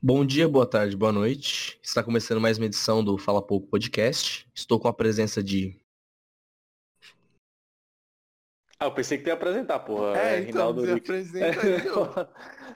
Bom 0.00 0.24
dia, 0.24 0.48
boa 0.48 0.64
tarde, 0.64 0.96
boa 0.96 1.10
noite. 1.10 1.76
Está 1.82 2.04
começando 2.04 2.40
mais 2.40 2.56
uma 2.56 2.66
edição 2.66 3.02
do 3.02 3.18
Fala 3.18 3.42
Pouco 3.42 3.66
Podcast. 3.66 4.48
Estou 4.54 4.78
com 4.78 4.86
a 4.86 4.92
presença 4.92 5.42
de. 5.42 5.76
Ah, 8.78 8.84
eu 8.84 8.94
pensei 8.94 9.18
que 9.18 9.24
tu 9.24 9.26
ia 9.26 9.34
apresentar, 9.34 9.80
porra. 9.80 10.16
É, 10.16 10.38
então, 10.38 10.72
Rinaldo 10.72 10.82
você 10.82 10.94
Rix. 10.94 11.08
apresenta 11.08 11.60
aí. 11.62 11.82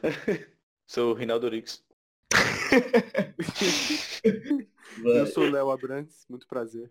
Sou 0.85 1.13
o 1.13 1.15
Rinaldo 1.15 1.49
Rix. 1.49 1.85
Eu 5.05 5.27
sou 5.29 5.45
o 5.45 5.51
Léo 5.51 5.71
Abrantes, 5.71 6.27
muito 6.29 6.49
prazer. 6.49 6.91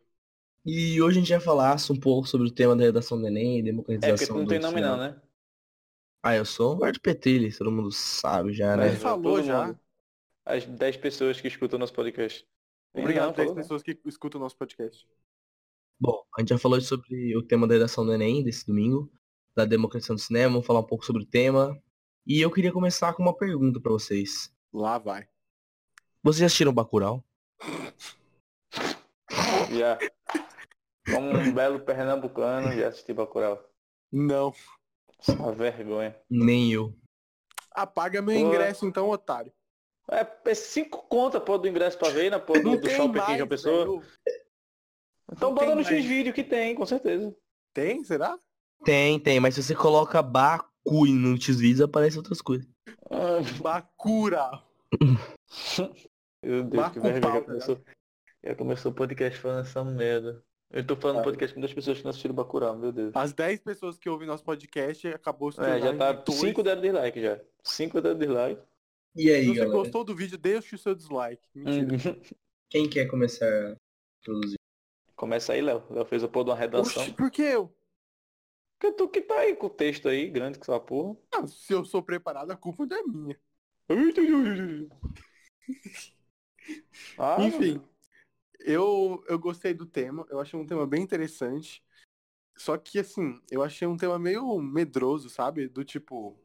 E 0.66 1.02
hoje 1.02 1.18
a 1.18 1.22
gente 1.22 1.32
vai 1.32 1.42
falar 1.42 1.76
um 1.92 2.00
pouco 2.00 2.26
sobre 2.28 2.48
o 2.48 2.52
tema 2.52 2.76
da 2.76 2.84
redação 2.84 3.20
do 3.20 3.28
Enem, 3.28 3.60
É, 3.60 3.64
porque 3.64 3.72
democratização 3.72 4.38
tu 4.38 4.40
não 4.40 4.48
tem 4.48 4.60
nome 4.60 4.80
não, 4.80 4.96
né? 4.96 5.22
Ah, 6.24 6.36
eu 6.36 6.46
sou 6.46 6.72
o 6.72 6.76
Eduardo 6.78 7.02
Petrilli, 7.02 7.56
todo 7.56 7.72
mundo 7.72 7.92
sabe 7.92 8.54
já, 8.54 8.78
né? 8.78 8.86
Ele 8.86 8.94
Mas 8.94 9.02
falou 9.02 9.44
já. 9.44 9.76
As 10.46 10.66
10 10.66 10.98
pessoas 10.98 11.40
que 11.40 11.48
escutam 11.48 11.78
nosso 11.80 11.94
podcast. 11.94 12.46
Obrigado, 12.94 13.28
Não, 13.28 13.34
10 13.34 13.36
falou, 13.48 13.56
né? 13.56 13.62
pessoas 13.62 13.84
que 13.84 14.00
escutam 14.06 14.40
o 14.40 14.44
nosso 14.44 14.58
podcast. 14.58 15.08
Bom, 16.00 16.24
a 16.36 16.42
gente 16.42 16.50
já 16.50 16.58
falou 16.58 16.82
sobre 16.82 17.38
o 17.38 17.44
tema 17.44 17.68
da 17.68 17.76
redação 17.76 18.06
do 18.06 18.14
Enem 18.14 18.44
desse 18.44 18.66
domingo, 18.66 19.12
da 19.56 19.66
democratização 19.66 20.16
do 20.16 20.22
cinema, 20.22 20.54
vamos 20.54 20.66
falar 20.66 20.80
um 20.80 20.86
pouco 20.88 21.06
sobre 21.06 21.24
o 21.24 21.26
tema. 21.26 21.80
E 22.26 22.42
eu 22.42 22.52
queria 22.52 22.72
começar 22.72 23.14
com 23.14 23.22
uma 23.22 23.38
pergunta 23.38 23.80
pra 23.80 23.92
vocês. 23.92 24.52
Lá 24.74 24.98
vai. 24.98 25.28
Vocês 26.24 26.40
já 26.40 26.46
assistiram 26.48 26.74
Bacurau? 26.74 27.24
Já. 29.72 29.98
Como 31.06 31.30
um 31.30 31.54
belo 31.54 31.80
pernambucano, 31.80 32.72
já 32.74 32.88
assisti 32.88 33.14
Bacurau. 33.14 33.64
Não. 34.12 34.54
Essa 35.20 35.52
vergonha. 35.54 36.20
Nem 36.30 36.72
eu. 36.72 36.96
Apaga 37.72 38.22
meu 38.22 38.36
Pô. 38.36 38.48
ingresso 38.48 38.86
então, 38.86 39.10
otário. 39.10 39.52
É, 40.12 40.28
é 40.52 40.54
cinco 40.54 41.04
conta, 41.08 41.40
pô, 41.40 41.58
do 41.58 41.68
ingresso 41.68 41.98
pra 41.98 42.10
ver 42.10 42.30
na 42.30 42.40
porra 42.40 42.62
do, 42.62 42.78
do 42.78 42.90
shopping 42.90 43.20
aqui 43.20 43.32
em 43.34 43.38
João 43.38 43.48
Pessoa. 43.48 43.86
velho. 43.86 44.04
Então 45.32 45.50
não 45.50 45.56
bota 45.56 45.70
no 45.70 45.76
mais. 45.76 45.88
X-Vídeo 45.88 46.34
que 46.34 46.44
tem, 46.44 46.76
com 46.76 46.86
certeza. 46.86 47.34
Tem, 47.74 48.04
será? 48.04 48.38
Tem, 48.84 49.18
tem, 49.20 49.40
mas 49.40 49.56
se 49.56 49.64
você 49.64 49.74
coloca 49.74 50.22
Baku 50.22 51.06
no 51.06 51.40
X-Videos, 51.42 51.82
aparece 51.82 52.18
outras 52.18 52.42
coisas. 52.42 52.68
Ah, 53.10 53.40
Bacura. 53.62 54.62
Meu 56.44 56.64
Deus, 56.64 56.90
que 56.92 57.00
vergonha. 57.00 57.22
pau, 57.22 57.34
Já 57.34 57.42
começou, 57.44 57.82
já 58.44 58.56
começou 58.56 58.92
o 58.92 58.96
podcast 58.96 59.40
falando 59.40 59.62
essa 59.62 59.84
merda. 59.84 60.44
Eu 60.74 60.86
tô 60.88 60.96
falando 60.96 61.20
Ah. 61.20 61.24
podcast 61.24 61.54
com 61.54 61.60
duas 61.62 61.74
pessoas 61.74 61.98
que 61.98 62.04
não 62.04 62.10
assistiram 62.10 62.34
Bacurau, 62.34 62.78
meu 62.78 62.92
Deus. 62.94 63.12
As 63.14 63.34
10 63.34 63.60
pessoas 63.60 63.98
que 63.98 64.10
ouvem 64.10 64.26
nosso 64.28 64.44
podcast 64.44 65.06
acabou 65.10 65.52
se 65.52 65.60
É, 65.62 65.80
já 65.80 65.96
tá 65.96 66.14
dois. 66.14 66.40
5 66.40 66.64
deram 66.64 66.82
dislike 66.82 67.22
já. 67.22 67.40
5 67.64 68.02
deram 68.02 68.18
dislike. 68.18 68.62
E 69.16 69.30
aí, 69.30 69.42
Se 69.44 69.48
você 69.50 69.56
galera? 69.56 69.78
gostou 69.78 70.04
do 70.04 70.16
vídeo, 70.16 70.38
deixa 70.38 70.76
o 70.76 70.80
seu 70.80 70.96
dislike. 70.96 71.48
Mentira. 71.54 71.94
Hum. 71.96 72.22
Quem 72.70 72.90
quer 72.90 73.06
começar 73.08 73.46
a 73.46 73.76
produzir? 74.24 74.56
Começa 75.16 75.54
aí, 75.54 75.62
Léo. 75.62 75.84
Léo 75.90 76.06
fez 76.06 76.24
a 76.24 76.28
porra 76.28 76.46
de 76.46 76.52
uma 76.52 76.56
redação. 76.58 77.04
Oxi, 77.04 77.14
por 77.14 77.30
que 77.30 77.42
eu? 77.42 77.76
Porque 78.80 78.96
tu 78.96 79.08
que 79.08 79.22
tá 79.22 79.40
aí 79.40 79.56
com 79.56 79.68
o 79.68 79.70
texto 79.70 80.08
aí, 80.08 80.30
grande 80.30 80.58
que 80.58 80.66
sua 80.66 80.80
porra. 80.80 81.16
Ah, 81.32 81.46
se 81.46 81.72
eu 81.74 81.86
sou 81.86 82.02
preparado, 82.02 82.50
a 82.52 82.58
culpa 82.58 82.86
não 82.86 82.98
é 82.98 83.04
minha. 83.04 83.40
Ah, 87.18 87.38
Enfim, 87.44 87.82
eu, 88.60 89.24
eu 89.28 89.38
gostei 89.38 89.74
do 89.74 89.86
tema, 89.86 90.26
eu 90.30 90.40
achei 90.40 90.58
um 90.60 90.66
tema 90.66 90.88
bem 90.88 91.02
interessante. 91.02 91.84
Só 92.58 92.78
que, 92.78 93.00
assim, 93.00 93.42
eu 93.50 93.64
achei 93.64 93.88
um 93.88 93.98
tema 93.98 94.18
meio 94.20 94.60
medroso, 94.62 95.30
sabe? 95.30 95.68
Do 95.68 95.84
tipo. 95.84 96.38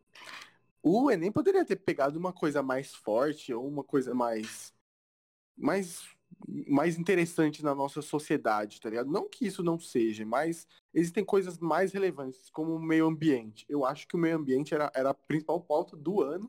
O 0.89 1.11
Enem 1.11 1.33
poderia 1.33 1.65
ter 1.65 1.75
pegado 1.75 2.17
uma 2.17 2.33
coisa 2.33 2.63
mais 2.63 2.95
forte 2.95 3.53
ou 3.53 3.67
uma 3.67 3.83
coisa 3.83 4.15
mais. 4.15 4.73
mais. 5.57 6.05
mais 6.69 6.97
interessante 6.97 7.61
na 7.65 7.75
nossa 7.75 8.01
sociedade, 8.01 8.81
tá 8.81 8.89
ligado? 8.89 9.11
Não 9.11 9.29
que 9.29 9.45
isso 9.49 9.65
não 9.65 9.81
seja, 9.81 10.25
mas 10.25 10.65
existem 10.95 11.25
coisas 11.25 11.59
mais 11.59 11.93
relevantes, 11.93 12.49
como 12.51 12.77
o 12.77 12.81
meio 12.81 13.07
ambiente. 13.09 13.67
Eu 13.69 13.85
acho 13.85 14.07
que 14.07 14.15
o 14.15 14.19
meio 14.19 14.37
ambiente 14.37 14.75
era, 14.75 14.89
era 14.95 15.11
a 15.11 15.15
principal 15.15 15.61
pauta 15.61 15.97
do 15.97 16.23
ano. 16.23 16.49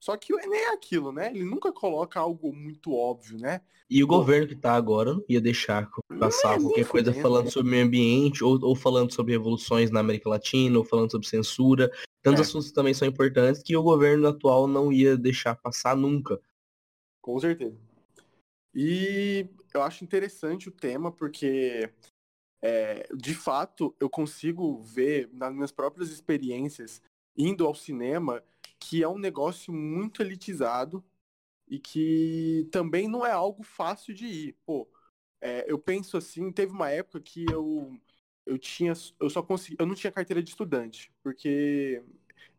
Só 0.00 0.16
que 0.16 0.32
o 0.32 0.40
Enem 0.40 0.58
é 0.58 0.72
aquilo, 0.72 1.12
né? 1.12 1.30
Ele 1.30 1.44
nunca 1.44 1.70
coloca 1.70 2.18
algo 2.18 2.54
muito 2.54 2.94
óbvio, 2.94 3.38
né? 3.38 3.60
E 3.88 4.02
o 4.02 4.06
governo 4.06 4.48
que 4.48 4.56
tá 4.56 4.72
agora 4.72 5.12
não 5.12 5.24
ia 5.28 5.40
deixar 5.40 5.90
passar 6.18 6.54
é 6.54 6.58
nem 6.58 6.60
qualquer 6.62 6.88
coisa 6.88 7.10
fudendo, 7.10 7.22
falando 7.22 7.44
né? 7.44 7.50
sobre 7.50 7.70
meio 7.70 7.84
ambiente, 7.84 8.42
ou, 8.42 8.58
ou 8.62 8.74
falando 8.74 9.12
sobre 9.12 9.32
revoluções 9.32 9.90
na 9.90 10.00
América 10.00 10.30
Latina, 10.30 10.78
ou 10.78 10.84
falando 10.84 11.10
sobre 11.10 11.28
censura. 11.28 11.92
Tantos 12.22 12.40
É. 12.40 12.42
assuntos 12.42 12.68
que 12.68 12.74
também 12.74 12.94
são 12.94 13.06
importantes 13.06 13.62
que 13.62 13.76
o 13.76 13.82
governo 13.82 14.28
atual 14.28 14.66
não 14.66 14.90
ia 14.90 15.18
deixar 15.18 15.54
passar 15.54 15.94
nunca. 15.94 16.40
Com 17.20 17.38
certeza. 17.38 17.76
E 18.74 19.46
eu 19.74 19.82
acho 19.82 20.04
interessante 20.04 20.68
o 20.68 20.72
tema 20.72 21.12
porque, 21.12 21.90
é, 22.62 23.06
de 23.14 23.34
fato, 23.34 23.94
eu 24.00 24.08
consigo 24.08 24.80
ver 24.82 25.28
nas 25.32 25.52
minhas 25.52 25.72
próprias 25.72 26.10
experiências 26.10 27.02
indo 27.36 27.66
ao 27.66 27.74
cinema 27.74 28.42
que 28.80 29.02
é 29.02 29.08
um 29.08 29.18
negócio 29.18 29.72
muito 29.72 30.22
elitizado 30.22 31.04
e 31.68 31.78
que 31.78 32.68
também 32.72 33.08
não 33.08 33.24
é 33.26 33.32
algo 33.32 33.62
fácil 33.62 34.14
de 34.14 34.26
ir. 34.26 34.56
Pô, 34.66 34.88
é, 35.40 35.64
eu 35.70 35.78
penso 35.78 36.16
assim, 36.16 36.52
teve 36.52 36.72
uma 36.72 36.90
época 36.90 37.20
que 37.20 37.44
eu 37.50 37.98
eu 38.46 38.58
tinha 38.58 38.92
eu 39.20 39.30
só 39.30 39.42
consegui, 39.42 39.76
eu 39.78 39.86
não 39.86 39.94
tinha 39.94 40.12
carteira 40.12 40.42
de 40.42 40.50
estudante, 40.50 41.12
porque 41.22 42.02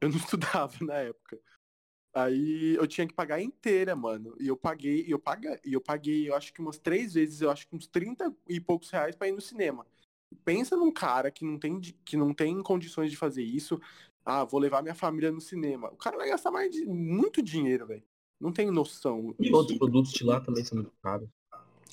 eu 0.02 0.10
não 0.10 0.18
estudava 0.18 0.74
na 0.82 0.96
época. 0.96 1.40
Aí 2.14 2.76
eu 2.76 2.88
tinha 2.88 3.08
que 3.08 3.14
pagar 3.14 3.42
inteira, 3.42 3.96
mano. 3.96 4.36
E 4.40 4.48
eu 4.48 4.58
paguei, 4.58 5.06
e 5.08 5.12
eu 5.12 5.20
paguei, 5.20 5.60
e 5.66 5.74
eu 5.74 5.82
paguei, 5.82 6.30
eu 6.30 6.36
acho 6.36 6.54
que 6.54 6.62
umas 6.62 6.78
três 6.78 7.14
vezes, 7.14 7.42
eu 7.42 7.50
acho 7.50 7.68
que 7.68 7.76
uns 7.76 7.88
30 7.88 8.34
e 8.50 8.60
poucos 8.60 8.90
reais 8.90 9.16
pra 9.16 9.28
ir 9.30 9.32
no 9.32 9.42
cinema. 9.42 9.86
Pensa 10.46 10.76
num 10.76 10.92
cara 10.92 11.32
que 11.32 11.46
não 11.46 11.58
tem, 11.60 11.80
que 11.80 12.18
não 12.18 12.34
tem 12.34 12.62
condições 12.64 13.12
de 13.12 13.18
fazer 13.18 13.44
isso. 13.44 13.80
Ah, 14.26 14.44
vou 14.44 14.60
levar 14.60 14.82
minha 14.82 14.96
família 14.96 15.32
no 15.32 15.42
cinema. 15.42 15.90
O 15.90 15.98
cara 15.98 16.18
vai 16.18 16.30
gastar 16.30 16.52
mais 16.52 16.72
de 16.72 16.86
muito 16.86 17.42
dinheiro, 17.42 17.88
velho. 17.88 18.04
Não 18.40 18.52
tenho 18.52 18.72
noção. 18.72 19.36
E 19.40 19.54
outros 19.54 19.78
produtos 19.78 20.12
de 20.12 20.24
lá 20.24 20.40
também 20.40 20.64
são 20.64 20.78
muito 20.78 20.92
caros. 21.02 21.30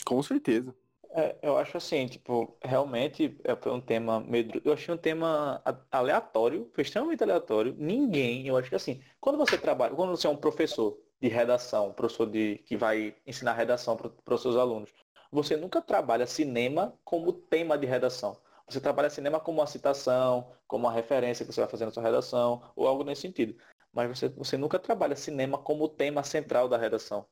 Com 0.04 0.22
certeza. 0.22 0.74
É, 1.10 1.36
eu 1.42 1.56
acho 1.56 1.76
assim, 1.76 2.06
tipo, 2.06 2.56
realmente 2.62 3.38
é, 3.42 3.56
foi 3.56 3.72
um 3.72 3.80
tema 3.80 4.20
meio. 4.20 4.50
Eu 4.64 4.74
achei 4.74 4.92
um 4.94 4.98
tema 4.98 5.60
a- 5.64 5.98
aleatório, 5.98 6.70
foi 6.74 6.82
extremamente 6.82 7.22
aleatório. 7.22 7.74
Ninguém, 7.78 8.46
eu 8.46 8.56
acho 8.56 8.68
que 8.68 8.74
assim, 8.76 9.00
quando 9.20 9.38
você 9.38 9.56
trabalha, 9.56 9.94
quando 9.94 10.10
você 10.10 10.26
é 10.26 10.30
um 10.30 10.36
professor 10.36 10.98
de 11.20 11.28
redação, 11.28 11.92
professor 11.92 12.26
de 12.26 12.58
que 12.66 12.76
vai 12.76 13.14
ensinar 13.26 13.54
redação 13.54 13.96
para 13.96 14.34
os 14.34 14.42
seus 14.42 14.54
alunos, 14.56 14.90
você 15.32 15.56
nunca 15.56 15.80
trabalha 15.80 16.26
cinema 16.26 16.94
como 17.04 17.32
tema 17.32 17.76
de 17.76 17.86
redação. 17.86 18.36
Você 18.68 18.80
trabalha 18.80 19.08
cinema 19.10 19.40
como 19.40 19.60
uma 19.60 19.66
citação, 19.66 20.52
como 20.66 20.86
uma 20.86 20.92
referência 20.92 21.44
que 21.44 21.52
você 21.52 21.60
vai 21.60 21.70
fazer 21.70 21.86
na 21.86 21.90
sua 21.90 22.02
redação, 22.02 22.70
ou 22.76 22.86
algo 22.86 23.02
nesse 23.04 23.22
sentido. 23.22 23.58
Mas 23.92 24.18
você, 24.18 24.28
você 24.28 24.56
nunca 24.56 24.78
trabalha 24.78 25.16
cinema 25.16 25.58
como 25.58 25.88
tema 25.88 26.22
central 26.22 26.68
da 26.68 26.76
redação. 26.76 27.26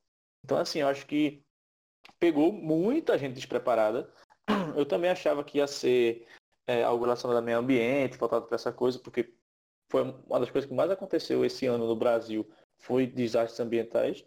Então, 0.44 0.56
assim, 0.58 0.80
eu 0.80 0.88
acho 0.88 1.06
que 1.06 1.44
pegou 2.18 2.52
muita 2.52 3.18
gente 3.18 3.34
despreparada. 3.34 4.10
Eu 4.76 4.86
também 4.86 5.10
achava 5.10 5.44
que 5.44 5.58
ia 5.58 5.66
ser 5.66 6.26
é, 6.66 6.82
algo 6.82 7.04
relacionado 7.04 7.36
ao 7.36 7.42
meio 7.42 7.58
ambiente, 7.58 8.16
voltado 8.16 8.46
para 8.46 8.54
essa 8.54 8.72
coisa, 8.72 8.98
porque 8.98 9.34
foi 9.90 10.02
uma 10.02 10.40
das 10.40 10.50
coisas 10.50 10.68
que 10.68 10.74
mais 10.74 10.90
aconteceu 10.90 11.44
esse 11.44 11.66
ano 11.66 11.86
no 11.86 11.96
Brasil, 11.96 12.48
foi 12.78 13.06
desastres 13.06 13.60
ambientais. 13.60 14.24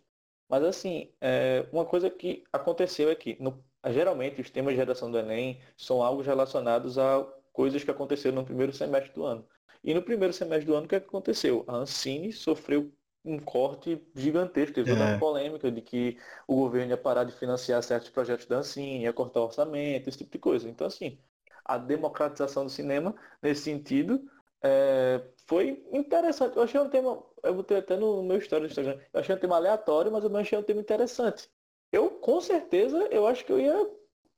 Mas 0.50 0.64
assim, 0.64 1.14
é, 1.22 1.68
uma 1.72 1.86
coisa 1.86 2.10
que 2.10 2.44
aconteceu 2.52 3.10
é 3.10 3.16
que, 3.16 3.38
no- 3.42 3.64
geralmente, 3.88 4.42
os 4.42 4.50
temas 4.50 4.74
de 4.74 4.78
redação 4.80 5.12
do 5.12 5.18
Enem 5.18 5.62
são 5.78 6.02
algo 6.04 6.22
relacionados 6.22 6.98
a 6.98 7.24
coisas 7.54 7.84
que 7.84 7.92
aconteceram 7.92 8.36
no 8.36 8.46
primeiro 8.46 8.74
semestre 8.74 9.14
do 9.14 9.24
ano. 9.26 9.48
E 9.84 9.94
no 9.94 10.02
primeiro 10.04 10.34
semestre 10.34 10.66
do 10.66 10.76
ano, 10.76 10.86
o 10.86 10.90
que, 10.90 10.96
é 10.96 11.00
que 11.00 11.08
aconteceu? 11.08 11.64
A 11.68 11.76
Ancine 11.78 12.32
sofreu 12.34 12.92
um 13.24 13.40
corte 13.40 14.02
gigantesco, 14.16 14.74
teve 14.76 14.88
toda 14.88 15.04
É. 15.04 15.06
uma 15.06 15.18
polêmica 15.18 15.72
de 15.72 15.82
que 15.82 16.18
o 16.48 16.56
governo 16.56 16.92
ia 16.92 16.98
parar 16.98 17.24
de 17.26 17.34
financiar 17.34 17.82
certos 17.84 18.10
projetos 18.10 18.46
da 18.46 18.58
Ancine, 18.58 19.04
ia 19.04 19.14
cortar 19.14 19.42
o 19.42 19.44
orçamento, 19.46 20.08
esse 20.10 20.18
tipo 20.20 20.32
de 20.32 20.40
coisa. 20.40 20.70
Então, 20.70 20.88
assim, 20.88 21.20
a 21.64 21.78
democratização 21.78 22.66
do 22.66 22.70
cinema, 22.72 23.16
nesse 23.42 23.64
sentido, 23.64 24.30
é, 24.62 25.22
foi 25.48 25.86
interessante. 25.92 26.56
Eu 26.58 26.64
achei 26.64 26.80
um 26.80 26.90
tema, 26.90 27.24
eu 27.44 27.54
botei 27.56 27.78
até 27.78 27.96
no 27.98 28.24
meu 28.24 28.38
story 28.38 28.62
do 28.68 28.68
Instagram, 28.70 29.00
eu 29.14 29.20
achei 29.20 29.36
um 29.36 29.40
tema 29.40 29.56
aleatório, 29.58 30.12
mas 30.12 30.24
eu 30.24 30.36
achei 30.38 30.58
um 30.58 30.64
tema 30.64 30.82
interessante. 30.82 31.50
Eu, 31.92 32.10
com 32.20 32.40
certeza, 32.40 32.98
eu 33.12 33.26
acho 33.26 33.46
que 33.46 33.52
eu 33.52 33.60
ia, 33.60 33.74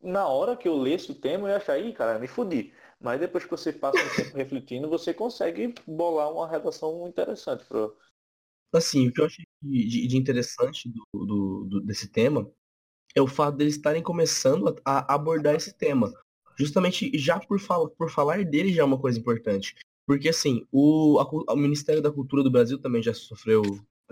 na 0.02 0.28
hora 0.28 0.56
que 0.56 0.68
eu 0.68 0.76
lesse 0.78 1.12
o 1.12 1.16
tema, 1.16 1.48
eu 1.48 1.52
ia 1.52 1.58
achar, 1.58 1.78
ih, 1.80 1.94
cara, 1.94 2.20
me 2.20 2.28
fudi. 2.28 2.74
Mas 3.00 3.20
depois 3.20 3.44
que 3.44 3.50
você 3.52 3.74
passa 3.74 3.98
um 3.98 4.24
tempo 4.26 4.38
refletindo, 4.38 4.88
você 4.90 5.14
consegue 5.14 5.74
bolar 5.88 6.32
uma 6.32 6.48
redação 6.48 7.08
interessante 7.08 7.66
pro, 7.66 7.98
Assim, 8.74 9.10
o 9.10 9.12
que 9.14 9.20
eu 9.20 9.26
achei 9.26 9.46
de, 9.62 10.08
de- 10.08 10.18
interessante 10.18 10.90
do, 10.90 11.26
do- 11.26 11.66
do- 11.70 11.82
desse 11.82 12.08
tema 12.10 12.50
é 13.16 13.22
o 13.22 13.28
fato 13.28 13.58
deles 13.58 13.76
estarem 13.76 14.02
começando 14.02 14.76
a, 14.86 15.14
a 15.14 15.16
abordar 15.16 15.56
esse 15.56 15.74
tema. 15.78 16.12
Justamente 16.58 17.12
já 17.18 17.40
por, 17.40 17.60
fala, 17.60 17.90
por 17.90 18.10
falar 18.10 18.46
dele 18.46 18.72
já 18.74 18.82
é 18.84 18.86
uma 18.86 19.00
coisa 19.00 19.20
importante. 19.20 19.76
Porque 20.08 20.30
assim, 20.30 20.66
o, 20.72 21.20
a 21.20 21.54
o 21.54 21.58
Ministério 21.58 22.02
da 22.02 22.12
Cultura 22.12 22.44
do 22.44 22.52
Brasil 22.52 22.80
também 22.80 23.04
já 23.04 23.14
sofreu 23.14 23.62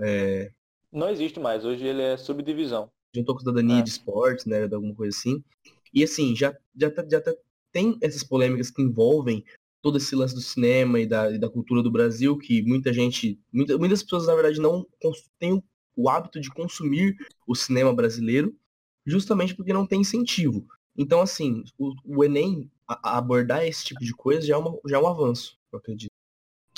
é, 0.02 0.52
Não 0.92 1.10
existe 1.10 1.40
mais, 1.40 1.64
hoje 1.66 1.86
ele 1.86 2.02
é 2.02 2.18
subdivisão. 2.18 2.92
Juntou 3.16 3.36
com 3.36 3.40
a 3.40 3.44
cidadania 3.44 3.80
é. 3.80 3.82
de 3.82 3.90
esportes, 3.90 4.46
né, 4.46 4.68
de 4.68 4.76
alguma 4.76 4.94
coisa 4.94 5.16
assim. 5.18 5.44
E 5.94 6.04
assim, 6.04 6.36
já, 6.36 6.56
já, 6.76 6.92
tá, 6.92 7.06
já 7.10 7.20
tá, 7.20 7.34
tem 7.72 7.98
essas 8.02 8.24
polêmicas 8.24 8.70
que 8.70 8.82
envolvem 8.82 9.44
todo 9.82 9.98
esse 9.98 10.16
lance 10.16 10.36
do 10.36 10.42
cinema 10.42 11.00
e 11.00 11.06
da, 11.06 11.32
e 11.32 11.38
da 11.38 11.50
cultura 11.50 11.82
do 11.82 11.92
Brasil, 11.92 12.38
que 12.38 12.62
muita 12.64 12.92
gente, 12.92 13.40
muita, 13.52 13.78
muitas 13.78 14.04
pessoas 14.04 14.28
na 14.28 14.36
verdade 14.36 14.60
não 14.60 14.86
têm 15.40 15.64
o 15.96 16.10
hábito 16.10 16.40
de 16.40 16.50
consumir 16.50 17.16
o 17.48 17.56
cinema 17.56 17.94
brasileiro, 17.94 18.56
justamente 19.06 19.56
porque 19.56 19.74
não 19.74 19.86
tem 19.86 20.02
incentivo. 20.02 20.66
Então, 20.98 21.22
assim, 21.22 21.64
o, 21.78 21.94
o 22.06 22.24
Enem 22.24 22.70
a, 22.88 23.12
a 23.12 23.18
abordar 23.18 23.66
esse 23.66 23.86
tipo 23.86 24.02
de 24.02 24.14
coisa 24.14 24.46
já 24.46 24.56
é, 24.56 24.58
uma, 24.58 24.78
já 24.86 24.98
é 24.98 25.00
um 25.00 25.08
avanço, 25.08 25.58
eu 25.72 25.80
acredito. 25.80 26.12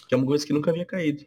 Que 0.08 0.14
é 0.14 0.18
uma 0.18 0.26
coisa 0.26 0.46
que 0.46 0.54
nunca 0.54 0.72
havia 0.72 0.86
caído. 0.86 1.26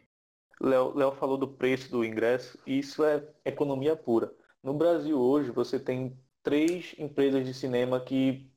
Léo, 0.61 0.95
Léo 0.95 1.11
falou 1.11 1.37
do 1.37 1.47
preço 1.47 1.91
do 1.91 2.05
ingresso, 2.05 2.57
e 2.65 2.79
isso 2.79 3.03
é 3.03 3.27
economia 3.43 3.95
pura. 3.95 4.33
No 4.65 4.73
Brasil 4.73 5.21
hoje, 5.21 5.51
você 5.51 5.79
tem 5.79 6.19
três 6.41 6.95
empresas 6.97 7.45
de 7.45 7.53
cinema 7.53 7.99
que 7.99 8.51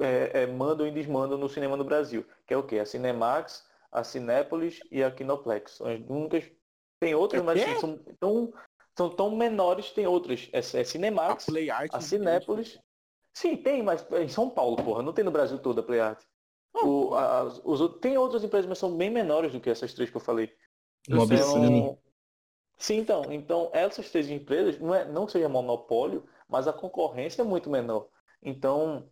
é, 0.00 0.44
é, 0.44 0.46
mandam 0.46 0.86
e 0.86 0.90
desmandam 0.90 1.36
no 1.36 1.46
cinema 1.46 1.76
no 1.76 1.84
Brasil, 1.84 2.24
que 2.46 2.54
é 2.54 2.56
o 2.56 2.62
quê? 2.62 2.78
A 2.78 2.86
Cinemax, 2.86 3.62
a 3.90 4.02
Cinépolis 4.02 4.80
e 4.90 5.04
a 5.04 5.10
Kinoplex. 5.10 5.72
São 5.72 5.86
as 5.86 6.00
únicas. 6.08 6.50
Tem 6.98 7.14
outras, 7.14 7.42
é 7.42 7.44
mas 7.44 7.62
assim, 7.62 7.78
são, 7.78 7.98
tão, 8.18 8.52
são 8.96 9.10
tão 9.10 9.36
menores, 9.36 9.90
tem 9.90 10.06
outras. 10.06 10.48
É, 10.54 10.60
é 10.60 10.84
Cinemax, 10.84 11.46
a, 11.50 11.98
a 11.98 12.00
Cinépolis. 12.00 12.78
Sim, 13.34 13.54
tem, 13.58 13.82
mas 13.82 14.06
em 14.10 14.28
São 14.28 14.48
Paulo, 14.48 14.76
porra. 14.76 15.02
Não 15.02 15.12
tem 15.12 15.22
no 15.24 15.30
Brasil 15.30 15.58
toda 15.58 15.82
a 15.82 15.84
PlayArt. 15.84 16.22
O, 16.82 17.14
a, 17.14 17.44
os, 17.62 18.00
tem 18.00 18.16
outras 18.16 18.42
empresas, 18.42 18.66
mas 18.66 18.78
são 18.78 18.96
bem 18.96 19.10
menores 19.10 19.52
do 19.52 19.60
que 19.60 19.68
essas 19.68 19.92
três 19.92 20.08
que 20.08 20.16
eu 20.16 20.20
falei. 20.20 20.50
Mobicine. 21.10 21.98
Sim, 22.78 22.98
então. 22.98 23.32
Então, 23.32 23.70
essas 23.72 24.10
três 24.10 24.28
empresas, 24.28 24.78
não, 24.80 24.94
é, 24.94 25.04
não 25.04 25.28
seja 25.28 25.48
monopólio, 25.48 26.24
mas 26.48 26.66
a 26.66 26.72
concorrência 26.72 27.42
é 27.42 27.44
muito 27.44 27.70
menor. 27.70 28.08
Então, 28.42 29.08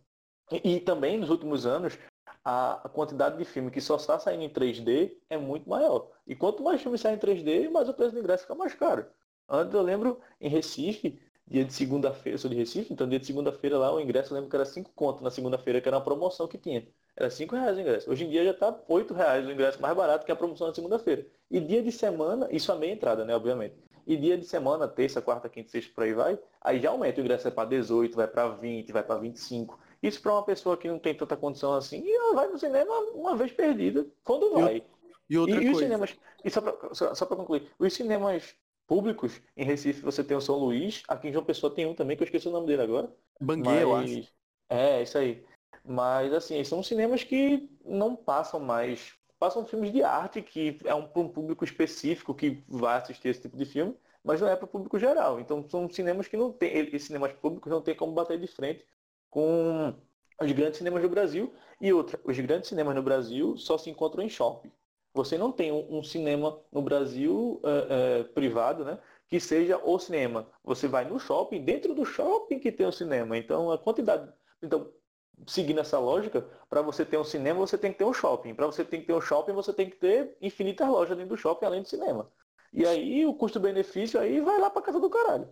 e, 0.51 0.75
e 0.77 0.79
também 0.81 1.17
nos 1.17 1.29
últimos 1.29 1.65
anos, 1.65 1.97
a, 2.43 2.85
a, 2.85 2.89
quantidade 2.89 3.37
de 3.37 3.45
filme 3.45 3.71
que 3.71 3.81
só 3.81 3.95
está 3.95 4.19
saindo 4.19 4.43
em 4.43 4.49
3D 4.49 5.17
é 5.29 5.37
muito 5.37 5.69
maior. 5.69 6.11
E 6.27 6.35
quanto 6.35 6.63
mais 6.63 6.81
filme 6.81 6.97
sai 6.97 7.13
em 7.15 7.17
3D, 7.19 7.69
mais 7.69 7.87
o 7.89 7.93
preço 7.93 8.13
do 8.13 8.19
ingresso 8.19 8.43
fica 8.43 8.55
mais 8.55 8.73
caro. 8.75 9.05
Antes 9.47 9.73
eu 9.73 9.81
lembro 9.81 10.19
em 10.39 10.49
Recife, 10.49 11.19
dia 11.47 11.65
de 11.65 11.73
segunda-feira, 11.73 12.37
sou 12.37 12.49
de 12.49 12.55
Recife, 12.55 12.93
então 12.93 13.07
dia 13.07 13.19
de 13.19 13.25
segunda-feira 13.25 13.77
lá 13.77 13.93
o 13.93 13.99
ingresso 13.99 14.31
eu 14.33 14.35
lembro 14.35 14.49
que 14.49 14.55
era 14.55 14.65
5 14.65 14.91
conto 14.93 15.23
na 15.23 15.29
segunda-feira, 15.31 15.81
que 15.81 15.87
era 15.87 15.97
uma 15.97 16.03
promoção 16.03 16.47
que 16.47 16.57
tinha. 16.57 16.87
Era 17.15 17.29
5 17.29 17.55
reais 17.55 17.77
o 17.77 17.81
ingresso. 17.81 18.09
Hoje 18.09 18.25
em 18.25 18.29
dia 18.29 18.43
já 18.43 18.51
está 18.51 18.77
8 18.87 19.13
reais 19.13 19.45
o 19.45 19.51
ingresso 19.51 19.81
mais 19.81 19.95
barato 19.95 20.25
que 20.25 20.31
a 20.31 20.35
promoção 20.35 20.67
na 20.67 20.73
segunda-feira. 20.73 21.25
E 21.49 21.59
dia 21.59 21.83
de 21.83 21.91
semana, 21.91 22.47
isso 22.51 22.71
a 22.71 22.75
meia 22.75 22.93
entrada, 22.93 23.25
né, 23.25 23.35
obviamente. 23.35 23.75
E 24.07 24.17
dia 24.17 24.37
de 24.37 24.45
semana, 24.45 24.87
terça, 24.87 25.21
quarta, 25.21 25.47
quinta, 25.47 25.69
sexta, 25.69 25.91
por 25.93 26.03
aí 26.03 26.13
vai, 26.13 26.39
aí 26.61 26.79
já 26.79 26.89
aumenta. 26.89 27.19
O 27.19 27.23
ingresso 27.23 27.47
é 27.47 27.51
para 27.51 27.69
18, 27.69 28.15
vai 28.15 28.27
para 28.27 28.49
20, 28.49 28.91
vai 28.91 29.03
para 29.03 29.19
25. 29.19 29.79
Isso 30.01 30.21
para 30.21 30.33
uma 30.33 30.43
pessoa 30.43 30.75
que 30.75 30.87
não 30.87 30.97
tem 30.97 31.13
tanta 31.13 31.37
condição 31.37 31.73
assim, 31.73 32.03
ela 32.09 32.33
vai 32.33 32.47
no 32.47 32.57
cinema 32.57 32.91
uma 33.13 33.35
vez 33.35 33.51
perdida, 33.51 34.07
quando 34.23 34.51
vai. 34.53 34.83
E, 35.29 35.37
outra 35.37 35.61
e, 35.61 35.67
e 35.67 35.69
os 35.69 35.77
cinemas, 35.77 36.15
e 36.43 36.49
só 36.49 36.59
para 36.59 36.93
só, 36.93 37.13
só 37.13 37.25
concluir, 37.25 37.69
os 37.77 37.93
cinemas 37.93 38.55
públicos, 38.87 39.39
em 39.55 39.63
Recife 39.63 40.01
você 40.01 40.23
tem 40.23 40.35
o 40.35 40.41
São 40.41 40.57
Luís, 40.57 41.03
aqui 41.07 41.29
em 41.29 41.31
João 41.31 41.45
Pessoa 41.45 41.73
tem 41.73 41.85
um 41.85 41.93
também, 41.93 42.17
que 42.17 42.23
eu 42.23 42.25
esqueci 42.25 42.47
o 42.47 42.51
nome 42.51 42.67
dele 42.67 42.81
agora. 42.81 43.13
Bangueira, 43.39 43.81
eu 43.81 43.95
acho. 43.95 44.27
É, 44.67 45.03
isso 45.03 45.17
aí. 45.17 45.45
Mas, 45.83 46.33
assim, 46.33 46.63
são 46.63 46.83
cinemas 46.83 47.23
que 47.23 47.69
não 47.83 48.15
passam 48.15 48.59
mais. 48.59 49.13
Passam 49.39 49.65
filmes 49.65 49.91
de 49.91 50.03
arte, 50.03 50.41
que 50.41 50.79
é 50.85 50.93
um, 50.93 51.09
um 51.15 51.27
público 51.27 51.63
específico 51.63 52.33
que 52.35 52.63
vai 52.67 52.97
assistir 52.97 53.29
esse 53.29 53.41
tipo 53.41 53.57
de 53.57 53.65
filme, 53.65 53.95
mas 54.23 54.39
não 54.39 54.47
é 54.47 54.55
para 54.55 54.65
o 54.65 54.67
público 54.67 54.99
geral. 54.99 55.39
Então, 55.39 55.67
são 55.69 55.89
cinemas 55.89 56.27
que 56.27 56.37
não 56.37 56.51
tem. 56.51 56.97
Cinemas 56.99 57.33
públicos 57.33 57.71
não 57.71 57.81
tem 57.81 57.95
como 57.95 58.13
bater 58.13 58.39
de 58.39 58.47
frente 58.47 58.85
com 59.29 59.95
os 60.39 60.51
grandes 60.51 60.77
cinemas 60.77 61.01
do 61.01 61.09
Brasil. 61.09 61.51
E 61.79 61.91
outra, 61.91 62.19
os 62.23 62.39
grandes 62.39 62.69
cinemas 62.69 62.95
no 62.95 63.01
Brasil 63.01 63.57
só 63.57 63.77
se 63.77 63.89
encontram 63.89 64.23
em 64.23 64.29
shopping. 64.29 64.71
Você 65.13 65.37
não 65.37 65.51
tem 65.51 65.71
um, 65.71 65.97
um 65.97 66.03
cinema 66.03 66.59
no 66.71 66.81
Brasil 66.81 67.61
uh, 67.63 68.21
uh, 68.21 68.25
privado, 68.33 68.85
né? 68.85 68.97
Que 69.27 69.39
seja 69.39 69.77
o 69.77 69.97
cinema. 69.99 70.47
Você 70.63 70.87
vai 70.87 71.05
no 71.05 71.19
shopping, 71.19 71.63
dentro 71.63 71.93
do 71.93 72.05
shopping 72.05 72.59
que 72.59 72.71
tem 72.71 72.85
o 72.85 72.91
cinema. 72.91 73.37
Então 73.37 73.71
a 73.71 73.77
quantidade. 73.77 74.31
Então, 74.61 74.91
seguindo 75.47 75.79
essa 75.79 75.99
lógica, 75.99 76.45
para 76.69 76.81
você 76.81 77.05
ter 77.05 77.17
um 77.17 77.23
cinema, 77.23 77.59
você 77.59 77.77
tem 77.77 77.91
que 77.91 77.97
ter 77.97 78.05
um 78.05 78.13
shopping. 78.13 78.53
Para 78.53 78.67
você 78.67 78.83
ter 78.83 78.99
que 78.99 79.07
ter 79.07 79.13
um 79.13 79.21
shopping, 79.21 79.53
você 79.53 79.73
tem 79.73 79.89
que 79.89 79.95
ter 79.95 80.35
infinitas 80.41 80.87
lojas 80.87 81.17
dentro 81.17 81.35
do 81.35 81.41
shopping, 81.41 81.65
além 81.65 81.81
do 81.81 81.89
cinema. 81.89 82.29
E 82.73 82.85
aí 82.85 83.25
o 83.25 83.33
custo-benefício 83.33 84.19
aí 84.19 84.39
vai 84.39 84.59
lá 84.59 84.69
para 84.69 84.81
casa 84.81 84.99
do 84.99 85.09
caralho. 85.09 85.47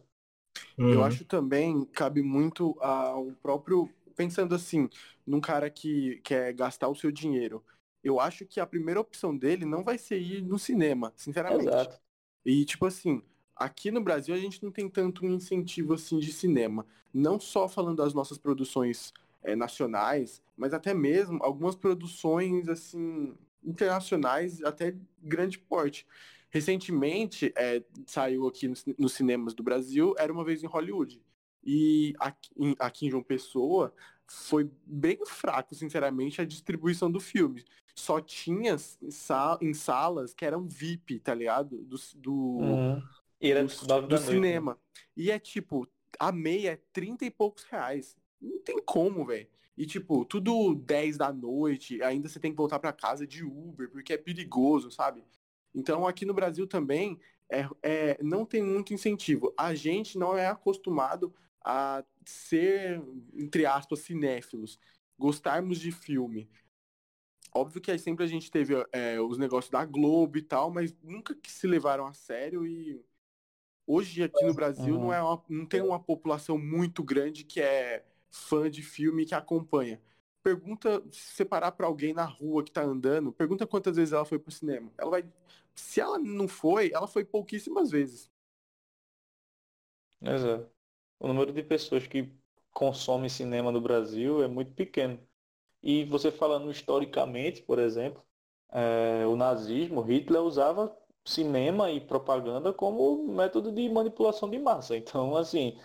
Uhum. 0.78 0.94
Eu 0.94 1.04
acho 1.04 1.26
também 1.26 1.86
cabe 1.86 2.22
muito 2.22 2.78
ao 2.80 3.32
próprio 3.42 3.90
pensando 4.16 4.54
assim, 4.56 4.90
num 5.26 5.40
cara 5.40 5.70
que 5.70 6.20
quer 6.24 6.54
gastar 6.54 6.88
o 6.88 6.96
seu 6.96 7.12
dinheiro. 7.12 7.64
Eu 8.04 8.20
acho 8.20 8.46
que 8.46 8.60
a 8.60 8.66
primeira 8.66 9.00
opção 9.00 9.36
dele 9.36 9.66
não 9.66 9.84
vai 9.84 9.98
ser 9.98 10.20
ir 10.20 10.42
no 10.42 10.58
cinema, 10.58 11.14
sinceramente. 11.16 11.68
Exato. 11.68 12.00
E 12.46 12.64
tipo 12.66 12.86
assim, 12.86 13.22
aqui 13.56 13.92
no 13.92 14.02
Brasil 14.02 14.34
a 14.34 14.38
gente 14.38 14.64
não 14.64 14.72
tem 14.72 14.90
tanto 14.90 15.26
um 15.26 15.32
incentivo 15.32 15.94
assim 15.94 16.20
de 16.20 16.32
cinema. 16.32 16.86
Não 17.14 17.40
só 17.40 17.68
falando 17.68 17.98
das 17.98 18.14
nossas 18.14 18.38
produções 18.38 19.14
é, 19.44 19.56
nacionais, 19.56 20.42
mas 20.56 20.74
até 20.74 20.94
mesmo 20.94 21.40
algumas 21.42 21.76
produções 21.76 22.68
assim 22.68 23.36
internacionais 23.64 24.64
até 24.64 24.96
grande 25.22 25.60
porte. 25.60 26.06
Recentemente 26.50 27.54
é, 27.56 27.84
saiu 28.08 28.48
aqui 28.48 28.68
nos, 28.68 29.14
cinemas 29.14 29.54
do 29.54 29.62
Brasil, 29.62 30.16
era 30.18 30.34
uma 30.34 30.44
vez 30.44 30.64
em 30.64 30.68
Hollywood. 30.68 31.22
E 31.64 32.16
aqui 32.20 32.50
em, 32.58 32.76
aqui 32.80 33.06
em 33.06 33.12
João 33.12 33.22
Pessoa 33.24 33.94
foi 34.26 34.70
bem 34.86 35.20
fraco, 35.26 35.76
sinceramente, 35.76 36.42
a 36.42 36.46
distribuição 36.46 37.12
do 37.12 37.20
filme. 37.20 37.64
Só 37.96 38.22
tinha 38.22 38.76
em 39.62 39.74
salas 39.74 40.34
que 40.34 40.46
eram 40.46 40.68
VIP, 40.68 41.20
tá 41.20 41.34
ligado? 41.34 41.84
Do, 41.84 41.98
do, 42.16 42.34
uhum. 42.34 43.02
do, 43.88 44.08
do 44.08 44.18
cinema. 44.18 44.74
Né? 44.74 44.78
E 45.18 45.32
é 45.32 45.40
tipo, 45.40 45.88
a 46.18 46.32
meia 46.32 46.72
é 46.72 46.80
30 46.94 47.26
e 47.26 47.32
poucos 47.32 47.64
reais. 47.64 48.16
Não 48.42 48.60
tem 48.60 48.82
como, 48.84 49.26
velho. 49.26 49.48
E, 49.78 49.86
tipo, 49.86 50.26
tudo 50.26 50.76
10 50.76 51.18
da 51.18 51.32
noite, 51.32 52.02
ainda 52.04 52.28
você 52.28 52.40
tem 52.40 52.52
que 52.52 52.58
voltar 52.58 52.80
para 52.80 52.92
casa 52.92 53.26
de 53.26 53.46
Uber, 53.46 53.90
porque 53.90 54.14
é 54.14 54.18
perigoso, 54.18 54.92
sabe? 54.92 55.24
Então, 55.74 56.06
aqui 56.06 56.26
no 56.26 56.34
Brasil 56.34 56.68
também, 56.68 57.20
é, 57.50 57.68
é, 57.82 58.24
não 58.24 58.46
tem 58.46 58.62
muito 58.62 58.94
incentivo. 58.94 59.54
A 59.58 59.74
gente 59.74 60.18
não 60.18 60.38
é 60.38 60.48
acostumado 60.48 61.34
a 61.64 62.04
ser, 62.26 63.02
entre 63.34 63.66
aspas, 63.66 64.00
cinéfilos, 64.00 64.80
gostarmos 65.18 65.80
de 65.80 65.92
filme. 65.92 66.50
Óbvio 67.54 67.82
que 67.82 67.92
aí 67.92 67.98
sempre 67.98 68.24
a 68.24 68.28
gente 68.28 68.52
teve 68.52 68.74
é, 68.92 69.20
os 69.20 69.38
negócios 69.38 69.72
da 69.72 69.84
Globo 69.84 70.38
e 70.38 70.42
tal, 70.42 70.70
mas 70.70 70.96
nunca 71.02 71.34
que 71.34 71.52
se 71.52 71.66
levaram 71.66 72.06
a 72.06 72.14
sério 72.14 72.66
e 72.66 73.04
hoje 73.88 74.24
aqui 74.24 74.46
no 74.46 74.54
Brasil 74.54 74.96
uhum. 74.96 75.02
não, 75.06 75.14
é 75.14 75.22
uma, 75.22 75.44
não 75.50 75.66
tem 75.66 75.82
uma 75.82 76.00
população 76.00 76.58
muito 76.60 77.04
grande 77.04 77.44
que 77.44 77.60
é 77.60 78.06
fã 78.32 78.70
de 78.70 78.82
filme 78.82 79.26
que 79.26 79.36
acompanha. 79.36 80.02
Pergunta, 80.44 81.04
se 81.12 81.36
separar 81.36 81.72
para 81.74 81.88
alguém 81.88 82.14
na 82.14 82.26
rua 82.26 82.64
que 82.64 82.72
tá 82.72 82.82
andando, 82.82 83.32
pergunta 83.34 83.68
quantas 83.68 83.98
vezes 83.98 84.14
ela 84.14 84.26
foi 84.26 84.40
pro 84.40 84.52
cinema. 84.52 84.92
Ela 84.98 85.12
vai. 85.12 85.26
Se 85.76 86.00
ela 86.02 86.18
não 86.18 86.48
foi, 86.48 86.92
ela 86.94 87.08
foi 87.08 87.26
pouquíssimas 87.26 87.92
vezes. 87.92 88.32
Exato. 90.22 90.70
O 91.20 91.28
número 91.28 91.52
de 91.54 91.64
pessoas 91.64 92.08
que 92.08 92.34
consomem 92.72 93.30
cinema 93.30 93.72
no 93.72 93.82
Brasil 93.82 94.44
é 94.44 94.48
muito 94.48 94.74
pequeno. 94.74 95.20
E 95.82 96.06
você 96.06 96.32
falando 96.32 96.72
historicamente, 96.72 97.62
por 97.64 97.80
exemplo, 97.80 98.24
é, 98.72 99.26
o 99.26 99.36
nazismo, 99.36 100.02
Hitler 100.02 100.42
usava 100.42 100.96
cinema 101.26 101.92
e 101.92 102.02
propaganda 102.02 102.74
como 102.74 103.28
método 103.28 103.72
de 103.72 103.90
manipulação 103.90 104.50
de 104.50 104.60
massa. 104.60 104.98
Então, 104.98 105.36
assim, 105.36 105.80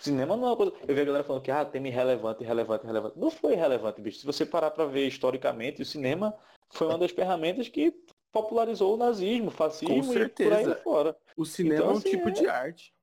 Cinema 0.00 0.34
não 0.34 0.44
é 0.44 0.50
uma 0.50 0.56
coisa. 0.56 0.72
Eu 0.88 0.94
vi 0.94 1.00
a 1.02 1.04
galera 1.04 1.24
falando 1.24 1.42
que 1.42 1.50
ah, 1.50 1.64
tema 1.64 1.88
irrelevante, 1.88 2.42
irrelevante, 2.42 2.84
irrelevante. 2.84 3.18
Não 3.18 3.30
foi 3.30 3.52
irrelevante, 3.52 4.00
bicho. 4.00 4.18
Se 4.18 4.26
você 4.26 4.46
parar 4.46 4.70
para 4.70 4.86
ver 4.86 5.06
historicamente, 5.06 5.82
o 5.82 5.84
cinema 5.84 6.34
foi 6.70 6.86
uma 6.86 6.98
das 6.98 7.10
ferramentas 7.10 7.68
que 7.68 7.92
popularizou 8.32 8.94
o 8.94 8.96
nazismo, 8.96 9.48
o 9.48 9.50
fascismo 9.50 9.96
Com 9.96 10.12
certeza. 10.12 10.60
e 10.60 10.64
por 10.64 10.70
aí 10.70 10.82
fora. 10.82 11.16
O 11.36 11.44
cinema 11.44 11.74
então, 11.76 11.90
é 11.90 11.92
um 11.92 11.96
assim, 11.98 12.10
tipo 12.10 12.28
é... 12.28 12.32
de 12.32 12.46
arte. 12.46 12.94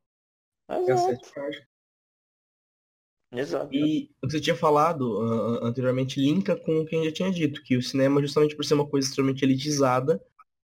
Exato. 0.69 1.29
Exato. 3.31 3.73
E 3.75 4.09
o 4.23 4.27
que 4.27 4.31
você 4.31 4.39
tinha 4.39 4.55
falado 4.55 5.19
uh, 5.19 5.65
anteriormente 5.65 6.19
linka 6.19 6.55
com 6.55 6.79
o 6.79 6.85
que 6.85 6.95
a 6.95 6.99
gente 6.99 7.09
já 7.09 7.15
tinha 7.15 7.31
dito, 7.31 7.61
que 7.61 7.77
o 7.77 7.83
cinema, 7.83 8.21
justamente 8.21 8.55
por 8.55 8.65
ser 8.65 8.73
uma 8.73 8.87
coisa 8.87 9.07
extremamente 9.07 9.43
elitizada, 9.43 10.19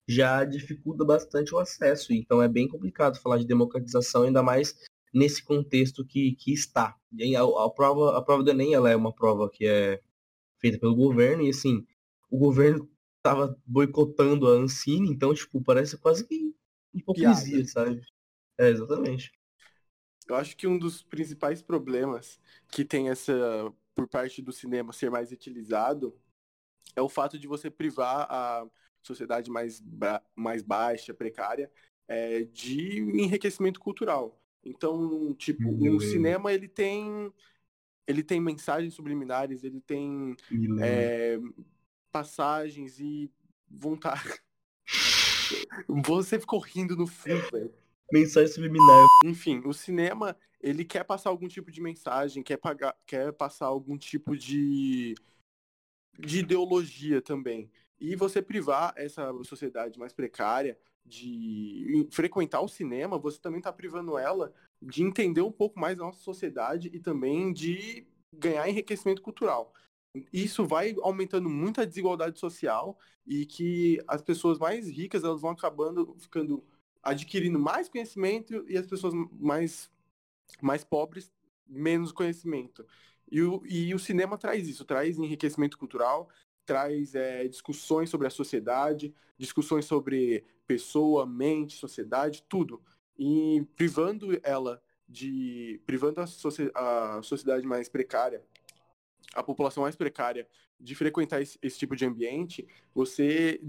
já 0.08 0.44
dificulta 0.44 1.04
bastante 1.04 1.54
o 1.54 1.58
acesso. 1.58 2.12
Então 2.12 2.42
é 2.42 2.48
bem 2.48 2.68
complicado 2.68 3.20
falar 3.20 3.38
de 3.38 3.46
democratização, 3.46 4.24
ainda 4.24 4.42
mais 4.42 4.74
nesse 5.12 5.42
contexto 5.42 6.04
que, 6.04 6.34
que 6.36 6.52
está. 6.52 6.96
E 7.12 7.34
a, 7.36 7.42
a, 7.42 7.70
prova, 7.70 8.16
a 8.16 8.22
prova 8.22 8.42
do 8.42 8.50
Enem 8.50 8.74
ela 8.74 8.90
é 8.90 8.96
uma 8.96 9.12
prova 9.12 9.50
que 9.50 9.66
é 9.66 10.00
feita 10.58 10.78
pelo 10.78 10.94
governo, 10.94 11.42
e 11.42 11.50
assim, 11.50 11.86
o 12.30 12.38
governo 12.38 12.88
estava 13.16 13.56
boicotando 13.66 14.46
a 14.48 14.52
Ancine, 14.52 15.10
então, 15.10 15.34
tipo, 15.34 15.62
parece 15.62 15.98
quase 15.98 16.26
que 16.26 16.54
hipocrisia, 16.92 17.56
Piada. 17.56 17.68
sabe? 17.68 18.02
É, 18.58 18.68
exatamente. 18.68 19.32
Eu 20.28 20.36
acho 20.36 20.56
que 20.56 20.66
um 20.66 20.78
dos 20.78 21.02
principais 21.02 21.60
problemas 21.60 22.38
que 22.70 22.84
tem 22.84 23.08
essa, 23.08 23.32
por 23.94 24.06
parte 24.06 24.40
do 24.40 24.52
cinema, 24.52 24.92
ser 24.92 25.10
mais 25.10 25.32
utilizado 25.32 26.16
é 26.94 27.02
o 27.02 27.08
fato 27.08 27.38
de 27.38 27.48
você 27.48 27.70
privar 27.70 28.26
a 28.30 28.66
sociedade 29.02 29.50
mais, 29.50 29.82
mais 30.34 30.62
baixa, 30.62 31.14
precária, 31.14 31.70
é, 32.06 32.42
de 32.44 32.98
enriquecimento 33.00 33.80
cultural. 33.80 34.39
Então, 34.64 35.34
tipo, 35.34 35.68
o 35.68 36.00
cinema 36.00 36.52
ele 36.52 36.68
tem 36.68 37.32
ele 38.06 38.22
tem 38.24 38.40
mensagens 38.40 38.94
subliminares, 38.94 39.62
ele 39.62 39.80
tem 39.80 40.34
é, 40.82 41.38
passagens 42.10 42.98
e 42.98 43.30
vontade. 43.70 44.40
Você 45.88 46.38
ficou 46.38 46.58
rindo 46.58 46.96
no 46.96 47.06
fundo, 47.06 47.50
velho. 47.52 47.72
Mensagem 48.12 48.52
subliminar. 48.52 49.06
Enfim, 49.24 49.62
o 49.64 49.72
cinema, 49.72 50.36
ele 50.60 50.84
quer 50.84 51.04
passar 51.04 51.30
algum 51.30 51.46
tipo 51.46 51.70
de 51.70 51.80
mensagem, 51.80 52.42
quer, 52.42 52.56
pagar, 52.56 52.96
quer 53.06 53.32
passar 53.32 53.66
algum 53.66 53.96
tipo 53.96 54.36
de, 54.36 55.14
de 56.18 56.40
ideologia 56.40 57.22
também. 57.22 57.70
E 58.00 58.16
você 58.16 58.42
privar 58.42 58.92
essa 58.96 59.32
sociedade 59.44 59.98
mais 59.98 60.12
precária 60.12 60.76
de 61.10 62.06
frequentar 62.10 62.60
o 62.60 62.68
cinema, 62.68 63.18
você 63.18 63.38
também 63.38 63.58
está 63.58 63.72
privando 63.72 64.16
ela 64.16 64.54
de 64.80 65.02
entender 65.02 65.42
um 65.42 65.50
pouco 65.50 65.78
mais 65.78 65.98
a 65.98 66.04
nossa 66.04 66.20
sociedade 66.20 66.88
e 66.92 67.00
também 67.00 67.52
de 67.52 68.06
ganhar 68.32 68.68
enriquecimento 68.68 69.20
cultural. 69.20 69.74
Isso 70.32 70.64
vai 70.64 70.94
aumentando 71.02 71.50
muito 71.50 71.80
a 71.80 71.84
desigualdade 71.84 72.38
social 72.38 72.98
e 73.26 73.44
que 73.44 74.02
as 74.08 74.22
pessoas 74.22 74.58
mais 74.58 74.88
ricas 74.88 75.22
elas 75.24 75.40
vão 75.40 75.50
acabando 75.50 76.16
ficando 76.18 76.64
adquirindo 77.02 77.58
mais 77.58 77.88
conhecimento 77.88 78.64
e 78.68 78.76
as 78.76 78.86
pessoas 78.86 79.14
mais 79.32 79.90
mais 80.60 80.84
pobres 80.84 81.32
menos 81.66 82.12
conhecimento. 82.12 82.86
E 83.30 83.42
o, 83.42 83.62
e 83.64 83.94
o 83.94 83.98
cinema 83.98 84.36
traz 84.36 84.68
isso, 84.68 84.84
traz 84.84 85.16
enriquecimento 85.16 85.78
cultural, 85.78 86.28
traz 86.70 87.16
é, 87.16 87.48
discussões 87.48 88.08
sobre 88.08 88.28
a 88.28 88.30
sociedade, 88.30 89.12
discussões 89.36 89.86
sobre 89.86 90.44
pessoa, 90.68 91.26
mente, 91.26 91.76
sociedade, 91.76 92.44
tudo. 92.48 92.80
E 93.18 93.66
privando 93.74 94.38
ela 94.44 94.80
de. 95.08 95.82
privando 95.84 96.20
a, 96.20 97.16
a 97.16 97.22
sociedade 97.24 97.66
mais 97.66 97.88
precária, 97.88 98.40
a 99.34 99.42
população 99.42 99.82
mais 99.82 99.96
precária, 99.96 100.46
de 100.78 100.94
frequentar 100.94 101.42
esse, 101.42 101.58
esse 101.60 101.76
tipo 101.76 101.96
de 101.96 102.06
ambiente, 102.06 102.68
você 102.94 103.60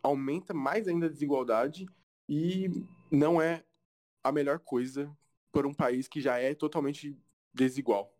aumenta 0.00 0.54
mais 0.54 0.86
ainda 0.86 1.06
a 1.06 1.10
desigualdade 1.10 1.84
e 2.28 2.70
não 3.10 3.42
é 3.42 3.64
a 4.22 4.30
melhor 4.30 4.60
coisa 4.60 5.10
para 5.50 5.66
um 5.66 5.74
país 5.74 6.06
que 6.06 6.20
já 6.20 6.38
é 6.38 6.54
totalmente 6.54 7.18
desigual. 7.52 8.16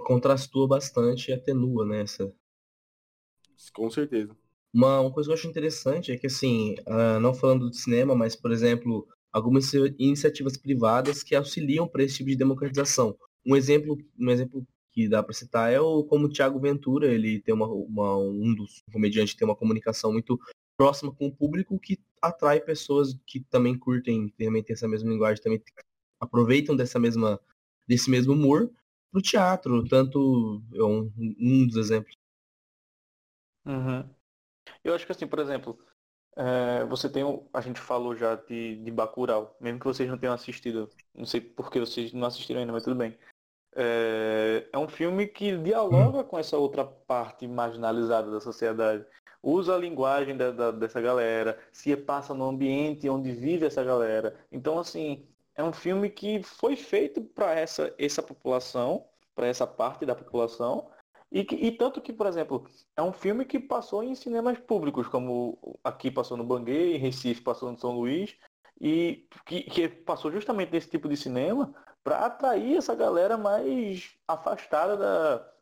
Contrastua 0.00 0.66
bastante 0.66 1.30
e 1.30 1.34
atenua, 1.34 1.86
né? 1.86 2.00
Essa... 2.00 2.34
Com 3.72 3.90
certeza. 3.90 4.36
Uma, 4.72 5.00
uma 5.00 5.12
coisa 5.12 5.28
que 5.28 5.32
eu 5.32 5.34
acho 5.34 5.48
interessante 5.48 6.12
é 6.12 6.18
que, 6.18 6.26
assim, 6.26 6.74
uh, 6.86 7.18
não 7.20 7.32
falando 7.32 7.70
de 7.70 7.78
cinema, 7.78 8.14
mas, 8.14 8.36
por 8.36 8.52
exemplo, 8.52 9.08
algumas 9.32 9.72
iniciativas 9.98 10.56
privadas 10.56 11.22
que 11.22 11.34
auxiliam 11.34 11.86
para 11.86 12.02
esse 12.02 12.16
tipo 12.16 12.30
de 12.30 12.36
democratização. 12.36 13.16
Um 13.44 13.56
exemplo, 13.56 13.98
um 14.18 14.30
exemplo 14.30 14.66
que 14.92 15.08
dá 15.08 15.22
para 15.22 15.34
citar 15.34 15.70
é 15.70 15.78
o 15.78 16.02
como 16.04 16.26
o 16.26 16.28
Thiago 16.30 16.58
Ventura, 16.58 17.06
ele 17.06 17.40
tem 17.40 17.54
uma, 17.54 17.66
uma 17.66 18.16
um 18.16 18.54
dos 18.54 18.82
comediantes 18.90 19.34
tem 19.34 19.46
uma 19.46 19.54
comunicação 19.54 20.10
muito 20.10 20.40
próxima 20.74 21.14
com 21.14 21.26
o 21.26 21.34
público 21.34 21.78
que 21.78 21.98
atrai 22.20 22.60
pessoas 22.60 23.14
que 23.26 23.40
também 23.40 23.78
curtem, 23.78 24.28
também 24.38 24.62
tem 24.62 24.72
essa 24.72 24.88
mesma 24.88 25.10
linguagem, 25.10 25.42
também 25.42 25.62
aproveitam 26.18 26.74
dessa 26.74 26.98
mesma 26.98 27.38
desse 27.86 28.10
mesmo 28.10 28.32
humor 28.32 28.70
pro 29.12 29.20
teatro, 29.20 29.86
tanto 29.86 30.62
é 30.74 30.82
um, 30.82 31.12
um 31.38 31.66
dos 31.66 31.76
exemplos. 31.76 32.16
Uhum. 33.66 34.08
Eu 34.82 34.94
acho 34.94 35.04
que 35.04 35.12
assim, 35.12 35.26
por 35.26 35.40
exemplo, 35.40 35.78
é, 36.36 36.84
você 36.84 37.08
tem, 37.08 37.22
a 37.52 37.60
gente 37.60 37.80
falou 37.80 38.14
já 38.14 38.36
de, 38.36 38.76
de 38.76 38.90
Bacurau, 38.90 39.56
mesmo 39.60 39.80
que 39.80 39.86
vocês 39.86 40.08
não 40.08 40.18
tenham 40.18 40.34
assistido, 40.34 40.88
não 41.14 41.24
sei 41.24 41.40
porque 41.40 41.80
vocês 41.80 42.12
não 42.12 42.26
assistiram 42.26 42.60
ainda, 42.60 42.72
mas 42.72 42.84
tudo 42.84 42.96
bem. 42.96 43.16
É, 43.74 44.68
é 44.72 44.78
um 44.78 44.88
filme 44.88 45.26
que 45.26 45.56
dialoga 45.58 46.24
com 46.24 46.38
essa 46.38 46.56
outra 46.56 46.84
parte 46.84 47.46
marginalizada 47.46 48.30
da 48.30 48.40
sociedade. 48.40 49.04
Usa 49.42 49.74
a 49.74 49.78
linguagem 49.78 50.36
da, 50.36 50.50
da, 50.50 50.70
dessa 50.70 51.00
galera, 51.00 51.58
se 51.72 51.94
passa 51.96 52.34
no 52.34 52.48
ambiente 52.48 53.08
onde 53.08 53.32
vive 53.32 53.66
essa 53.66 53.84
galera. 53.84 54.34
Então, 54.50 54.78
assim, 54.78 55.26
é 55.54 55.62
um 55.62 55.72
filme 55.72 56.10
que 56.10 56.42
foi 56.42 56.76
feito 56.76 57.22
para 57.22 57.52
essa, 57.54 57.94
essa 57.98 58.22
população, 58.22 59.06
para 59.34 59.46
essa 59.46 59.66
parte 59.66 60.04
da 60.04 60.14
população, 60.14 60.90
e, 61.30 61.40
e, 61.40 61.72
tanto 61.72 62.00
que, 62.00 62.12
por 62.12 62.26
exemplo, 62.26 62.68
é 62.96 63.02
um 63.02 63.12
filme 63.12 63.44
que 63.44 63.58
passou 63.58 64.02
em 64.02 64.14
cinemas 64.14 64.58
públicos, 64.58 65.08
como 65.08 65.78
aqui 65.82 66.10
passou 66.10 66.36
no 66.36 66.44
Banguê, 66.44 66.94
em 66.94 66.98
Recife 66.98 67.40
passou 67.40 67.70
no 67.70 67.78
São 67.78 67.92
Luís, 67.92 68.36
e 68.80 69.26
que, 69.44 69.62
que 69.62 69.88
passou 69.88 70.30
justamente 70.30 70.72
nesse 70.72 70.88
tipo 70.88 71.08
de 71.08 71.16
cinema 71.16 71.74
para 72.04 72.26
atrair 72.26 72.76
essa 72.76 72.94
galera 72.94 73.36
mais 73.36 74.16
afastada 74.28 74.96
da, 74.96 75.52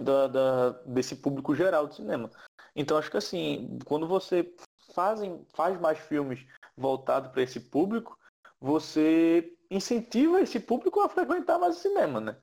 da, 0.00 0.26
da, 0.26 0.70
desse 0.84 1.16
público 1.16 1.54
geral 1.54 1.86
de 1.86 1.96
cinema. 1.96 2.30
Então 2.74 2.96
acho 2.96 3.10
que 3.10 3.16
assim, 3.16 3.78
quando 3.84 4.06
você 4.06 4.54
fazem, 4.94 5.46
faz 5.54 5.80
mais 5.80 5.98
filmes 5.98 6.44
voltados 6.76 7.30
para 7.30 7.42
esse 7.42 7.60
público, 7.60 8.18
você 8.60 9.56
incentiva 9.70 10.40
esse 10.40 10.58
público 10.58 11.00
a 11.00 11.08
frequentar 11.08 11.58
mais 11.58 11.76
o 11.76 11.80
cinema, 11.80 12.20
né? 12.20 12.36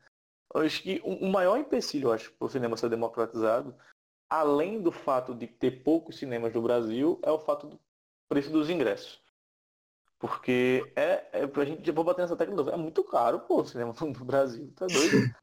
Acho 0.53 0.83
que 0.83 1.01
o 1.03 1.27
maior 1.27 1.57
empecilho, 1.57 2.10
eu 2.10 2.13
acho, 2.13 2.31
para 2.33 2.45
o 2.45 2.50
cinema 2.50 2.77
ser 2.77 2.89
democratizado, 2.89 3.75
além 4.29 4.81
do 4.81 4.91
fato 4.91 5.33
de 5.33 5.48
ter 5.48 5.83
poucos 5.83 6.17
cinemas 6.17 6.53
no 6.53 6.62
Brasil, 6.62 7.19
é 7.24 7.31
o 7.31 7.39
fato 7.39 7.67
do 7.67 7.79
preço 8.29 8.51
dos 8.51 8.69
ingressos. 8.69 9.22
Porque 10.19 10.91
é, 10.95 11.41
é 11.41 11.48
pra 11.48 11.65
gente, 11.65 11.91
vou 11.91 12.03
bater 12.03 12.22
nessa 12.22 12.36
tecla, 12.36 12.72
é 12.72 12.77
muito 12.77 13.03
caro, 13.03 13.41
pô, 13.41 13.62
o 13.62 13.65
cinema 13.65 13.93
no 14.00 14.25
Brasil, 14.25 14.72
tá 14.75 14.88
doido? 14.88 15.33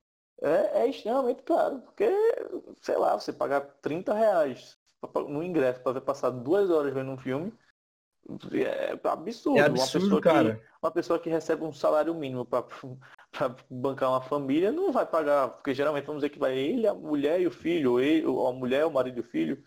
É, 0.41 0.83
é 0.83 0.89
extremamente 0.89 1.43
caro, 1.43 1.81
porque, 1.81 2.09
sei 2.81 2.97
lá, 2.97 3.19
você 3.19 3.33
pagar 3.33 3.61
30 3.83 4.15
reais 4.15 4.79
no 5.29 5.43
ingresso 5.43 5.81
para 5.81 5.93
ver 5.93 6.01
passar 6.01 6.31
duas 6.31 6.71
horas 6.71 6.95
vendo 6.95 7.11
um 7.11 7.19
filme, 7.19 7.53
é 8.53 8.99
absurdo. 9.05 9.59
É 9.59 9.63
absurdo, 9.63 10.07
uma 10.07 10.21
pessoa 10.21 10.21
cara. 10.21 10.57
Que, 10.57 10.63
uma 10.83 10.91
pessoa 10.91 11.19
que 11.19 11.31
recebe 11.31 11.65
um 11.65 11.73
salário 11.73 12.15
mínimo 12.15 12.45
para 12.45 12.65
bancar 13.71 14.11
uma 14.11 14.21
família 14.21 14.71
não 14.71 14.93
vai 14.93 15.07
pagar, 15.07 15.49
porque 15.49 15.75
geralmente 15.75 16.07
vamos 16.07 16.23
dizer 16.23 16.31
que 16.31 16.39
vai 16.39 16.57
ele, 16.57 16.87
a 16.87 16.95
mulher 16.95 17.41
e 17.41 17.47
o 17.47 17.51
filho, 17.51 17.93
ou 17.93 18.01
ele, 18.01 18.27
a 18.27 18.53
mulher, 18.53 18.87
o 18.87 18.91
marido 18.91 19.19
e 19.19 19.21
o 19.21 19.25
filho, 19.25 19.63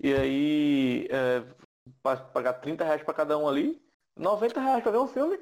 e 0.00 0.12
aí 0.12 1.08
é, 1.10 1.44
pagar 2.32 2.54
30 2.54 2.84
reais 2.84 3.02
para 3.02 3.14
cada 3.14 3.38
um 3.38 3.48
ali, 3.48 3.82
90 4.16 4.60
reais 4.60 4.82
para 4.82 4.92
ver 4.92 4.98
um 4.98 5.08
filme. 5.08 5.38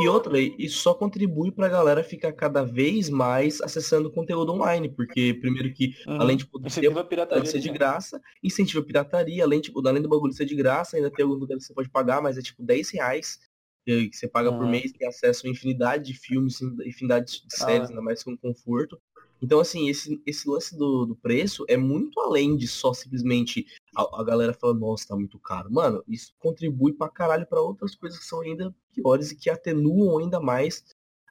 E 0.00 0.08
outra, 0.08 0.38
isso 0.38 0.78
só 0.78 0.92
contribui 0.92 1.52
para 1.52 1.66
a 1.66 1.68
galera 1.68 2.02
ficar 2.02 2.32
cada 2.32 2.64
vez 2.64 3.08
mais 3.08 3.60
acessando 3.60 4.10
conteúdo 4.10 4.52
online, 4.52 4.88
porque 4.88 5.34
primeiro 5.34 5.72
que, 5.72 5.94
uhum. 6.06 6.20
além 6.20 6.36
de 6.36 6.46
poder 6.46 6.66
incentiva 6.66 7.04
pirataria, 7.04 7.46
ser 7.46 7.60
de 7.60 7.70
graça, 7.70 8.20
incentiva 8.42 8.80
a 8.80 8.84
pirataria, 8.84 9.44
além, 9.44 9.60
tipo, 9.60 9.86
além 9.86 10.02
do 10.02 10.08
bagulho 10.08 10.32
ser 10.32 10.46
de 10.46 10.56
graça, 10.56 10.96
ainda 10.96 11.10
tem 11.10 11.22
alguns 11.24 11.40
lugares 11.40 11.62
que 11.62 11.68
você 11.68 11.74
pode 11.74 11.90
pagar, 11.90 12.20
mas 12.20 12.36
é 12.36 12.42
tipo 12.42 12.62
10 12.62 12.90
reais 12.90 13.38
que 13.84 14.10
você 14.12 14.28
paga 14.28 14.50
uhum. 14.50 14.58
por 14.58 14.66
mês, 14.66 14.92
tem 14.92 15.08
acesso 15.08 15.46
a 15.46 15.50
infinidade 15.50 16.12
de 16.12 16.18
filmes, 16.18 16.60
infinidade 16.60 17.42
de 17.46 17.56
séries, 17.56 17.88
ah. 17.88 17.90
ainda 17.90 18.02
mais 18.02 18.22
com 18.22 18.36
conforto. 18.36 19.00
Então, 19.40 19.60
assim, 19.60 19.88
esse, 19.88 20.20
esse 20.26 20.48
lance 20.48 20.76
do, 20.76 21.06
do 21.06 21.16
preço 21.16 21.64
é 21.68 21.76
muito 21.76 22.20
além 22.20 22.56
de 22.56 22.66
só 22.66 22.92
simplesmente 22.92 23.66
a, 23.98 24.20
a, 24.20 24.24
galera 24.24 24.52
falando, 24.52 24.80
nossa, 24.80 25.08
tá 25.08 25.16
muito 25.16 25.38
caro. 25.40 25.70
Mano, 25.72 26.04
isso 26.06 26.32
contribui 26.38 26.92
pra 26.92 27.08
caralho 27.08 27.46
pra 27.46 27.60
outras 27.60 27.96
coisas 27.96 28.18
que 28.18 28.24
são 28.24 28.40
ainda 28.40 28.72
piores 28.92 29.32
e 29.32 29.36
que 29.36 29.50
atenuam 29.50 30.18
ainda 30.18 30.38
mais 30.38 30.84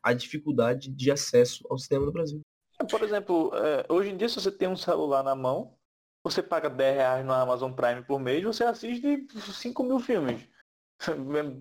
a 0.04 0.12
dificuldade 0.12 0.90
de 0.90 1.10
acesso 1.10 1.66
ao 1.70 1.78
cinema 1.78 2.06
no 2.06 2.12
Brasil. 2.12 2.42
É, 2.80 2.84
por 2.84 3.02
exemplo, 3.02 3.52
é, 3.56 3.86
hoje 3.90 4.10
em 4.10 4.18
dia, 4.18 4.28
se 4.28 4.36
você 4.36 4.52
tem 4.52 4.68
um 4.68 4.76
celular 4.76 5.24
na 5.24 5.34
mão, 5.34 5.78
você 6.22 6.44
paga 6.44 6.70
10 6.70 6.96
reais 6.96 7.26
no 7.26 7.32
Amazon 7.32 7.72
Prime 7.72 8.04
por 8.04 8.20
mês, 8.20 8.44
você 8.44 8.66
assiste 8.66 9.26
5 9.54 9.84
mil 9.84 10.00
filmes. 10.00 10.48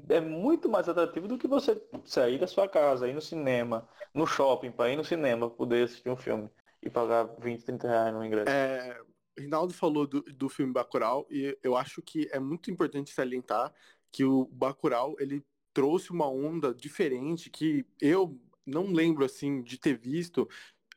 É, 0.09 0.17
é 0.17 0.21
muito 0.23 0.67
mais 0.67 0.89
atrativo 0.89 1.29
do 1.29 1.37
que 1.37 1.47
você 1.47 1.79
sair 2.07 2.39
da 2.39 2.47
sua 2.47 2.67
casa, 2.67 3.07
ir 3.07 3.13
no 3.13 3.21
cinema, 3.21 3.87
no 4.15 4.27
shopping, 4.27 4.71
para 4.71 4.89
ir 4.89 4.97
no 4.97 5.05
cinema, 5.05 5.51
poder 5.51 5.85
assistir 5.85 6.09
um 6.09 6.17
filme 6.17 6.49
e 6.83 6.89
pagar 6.89 7.25
20, 7.39 7.63
30 7.63 7.87
reais 7.87 8.15
no 8.15 8.25
ingresso. 8.25 8.49
É, 8.49 8.99
Rinaldo 9.39 9.73
falou 9.73 10.07
do, 10.07 10.23
do 10.23 10.49
filme 10.49 10.73
Bacurau 10.73 11.27
e 11.31 11.57
eu 11.63 11.77
acho 11.77 12.01
que 12.03 12.29
é 12.33 12.39
muito 12.39 12.71
importante 12.71 13.11
salientar 13.11 13.73
que 14.11 14.25
o 14.25 14.47
Bacurau, 14.47 15.15
ele 15.19 15.45
trouxe 15.75 16.11
uma 16.11 16.29
onda 16.29 16.75
diferente 16.75 17.51
que 17.51 17.85
eu 18.01 18.41
não 18.65 18.93
lembro, 18.93 19.25
assim, 19.25 19.63
de 19.63 19.79
ter 19.79 19.97
visto 19.97 20.49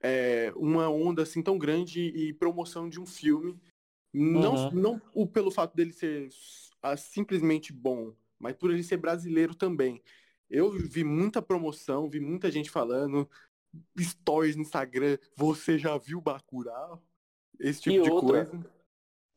é, 0.01 0.51
uma 0.55 0.89
onda, 0.89 1.23
assim, 1.23 1.41
tão 1.41 1.57
grande 1.57 2.01
e 2.01 2.33
promoção 2.33 2.89
de 2.89 2.99
um 2.99 3.05
filme. 3.05 3.59
Não, 4.13 4.55
uhum. 4.55 4.71
não 4.71 5.01
o, 5.13 5.27
pelo 5.27 5.51
fato 5.51 5.75
dele 5.75 5.91
ser 5.91 6.29
simplesmente 6.97 7.71
bom, 7.73 8.15
mas 8.39 8.55
por 8.55 8.71
ele 8.71 8.83
ser 8.83 8.97
brasileiro 8.97 9.53
também. 9.53 10.01
Eu 10.49 10.71
vi 10.71 11.03
muita 11.03 11.41
promoção, 11.41 12.09
vi 12.09 12.19
muita 12.19 12.49
gente 12.49 12.71
falando, 12.71 13.29
stories 13.99 14.55
no 14.55 14.63
Instagram, 14.63 15.17
você 15.35 15.77
já 15.77 15.97
viu 15.97 16.21
Bacurau? 16.21 17.03
Esse 17.59 17.81
tipo 17.81 17.99
E 17.99 18.01
de 18.01 18.09
outra, 18.09 18.45
coisa. 18.45 18.69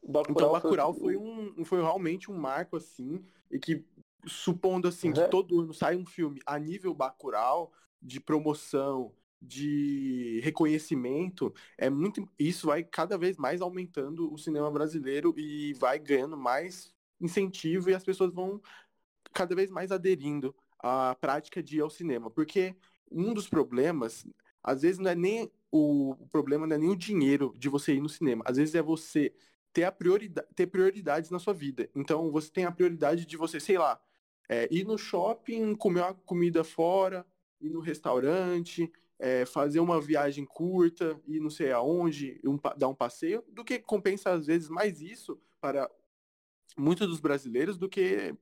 Bacurau 0.05 0.31
Então, 0.31 0.49
foi- 0.49 0.61
Bacurau 0.61 0.95
foi 0.95 1.17
um, 1.17 1.65
foi 1.65 1.81
realmente 1.81 2.31
um 2.31 2.37
marco, 2.37 2.77
assim, 2.77 3.25
e 3.51 3.59
que, 3.59 3.85
supondo, 4.27 4.89
assim, 4.89 5.13
que 5.13 5.21
É. 5.21 5.29
todo 5.29 5.61
ano 5.61 5.75
sai 5.75 5.97
um 5.97 6.07
filme 6.07 6.41
a 6.47 6.59
nível 6.59 6.95
Bacurau, 6.95 7.73
de 8.01 8.21
promoção, 8.21 9.15
de 9.41 10.41
reconhecimento, 10.43 11.53
é 11.77 11.91
muito, 11.91 12.29
isso 12.39 12.69
vai 12.69 12.85
cada 12.85 13.19
vez 13.19 13.37
mais 13.37 13.61
aumentando 13.61 14.33
o 14.33 14.39
cinema 14.39 14.71
brasileiro 14.71 15.35
e 15.37 15.73
vai 15.75 15.99
ganhando 15.99 16.37
mais 16.37 16.95
incentivo 17.21 17.91
e 17.91 17.95
as 17.95 18.05
pessoas 18.05 18.33
vão 18.33 18.61
cada 19.33 19.55
vez 19.55 19.71
mais 19.71 19.91
aderindo 19.91 20.55
à 20.79 21.15
prática 21.21 21.63
de 21.63 21.79
ir 21.79 21.81
ao 21.81 21.91
cinema, 21.91 22.31
porque 22.31 22.77
um 23.11 23.35
dos 23.35 23.49
problemas, 23.49 24.25
às 24.63 24.83
vezes 24.83 24.99
não 24.99 25.11
é 25.11 25.15
nem 25.15 25.51
o, 25.73 26.15
problema 26.31 26.67
não 26.67 26.77
é 26.77 26.79
nem 26.79 26.91
o 26.91 26.97
dinheiro 26.97 27.55
de 27.57 27.69
você 27.69 27.95
ir 27.95 28.01
no 28.01 28.09
cinema, 28.09 28.45
às 28.47 28.59
vezes 28.59 28.75
é 28.75 28.83
você 28.83 29.35
ter 29.73 29.85
a 29.85 29.91
prioridade, 29.91 30.47
ter 30.55 30.67
prioridades 30.67 31.31
na 31.31 31.39
sua 31.39 31.55
vida. 31.55 31.89
Então 31.97 32.31
você 32.31 32.51
tem 32.51 32.67
a 32.67 32.71
prioridade 32.71 33.25
de 33.25 33.37
você, 33.39 33.59
sei 33.59 33.79
lá, 33.79 33.99
é, 34.49 34.69
ir 34.71 34.85
no 34.85 34.99
shopping, 34.99 35.75
comer 35.75 36.03
uma 36.03 36.15
comida 36.15 36.63
fora, 36.63 37.27
ir 37.59 37.71
no 37.71 37.81
restaurante, 37.81 38.93
é, 39.19 39.47
fazer 39.47 39.81
uma 39.81 39.99
viagem 39.99 40.45
curta, 40.45 41.19
ir 41.27 41.41
não 41.41 41.49
sei 41.49 41.73
aonde, 41.73 42.39
um 42.45 42.59
dar 42.77 42.89
um 42.89 42.95
passeio, 42.95 43.43
do 43.49 43.65
que 43.65 43.79
compensa 43.79 44.31
às 44.31 44.47
vezes 44.47 44.69
mais 44.69 45.01
isso 45.01 45.41
para 45.59 45.91
muitos 46.77 47.09
dos 47.09 47.21
brasileiros 47.21 47.79
do 47.79 47.89
que 47.89 48.35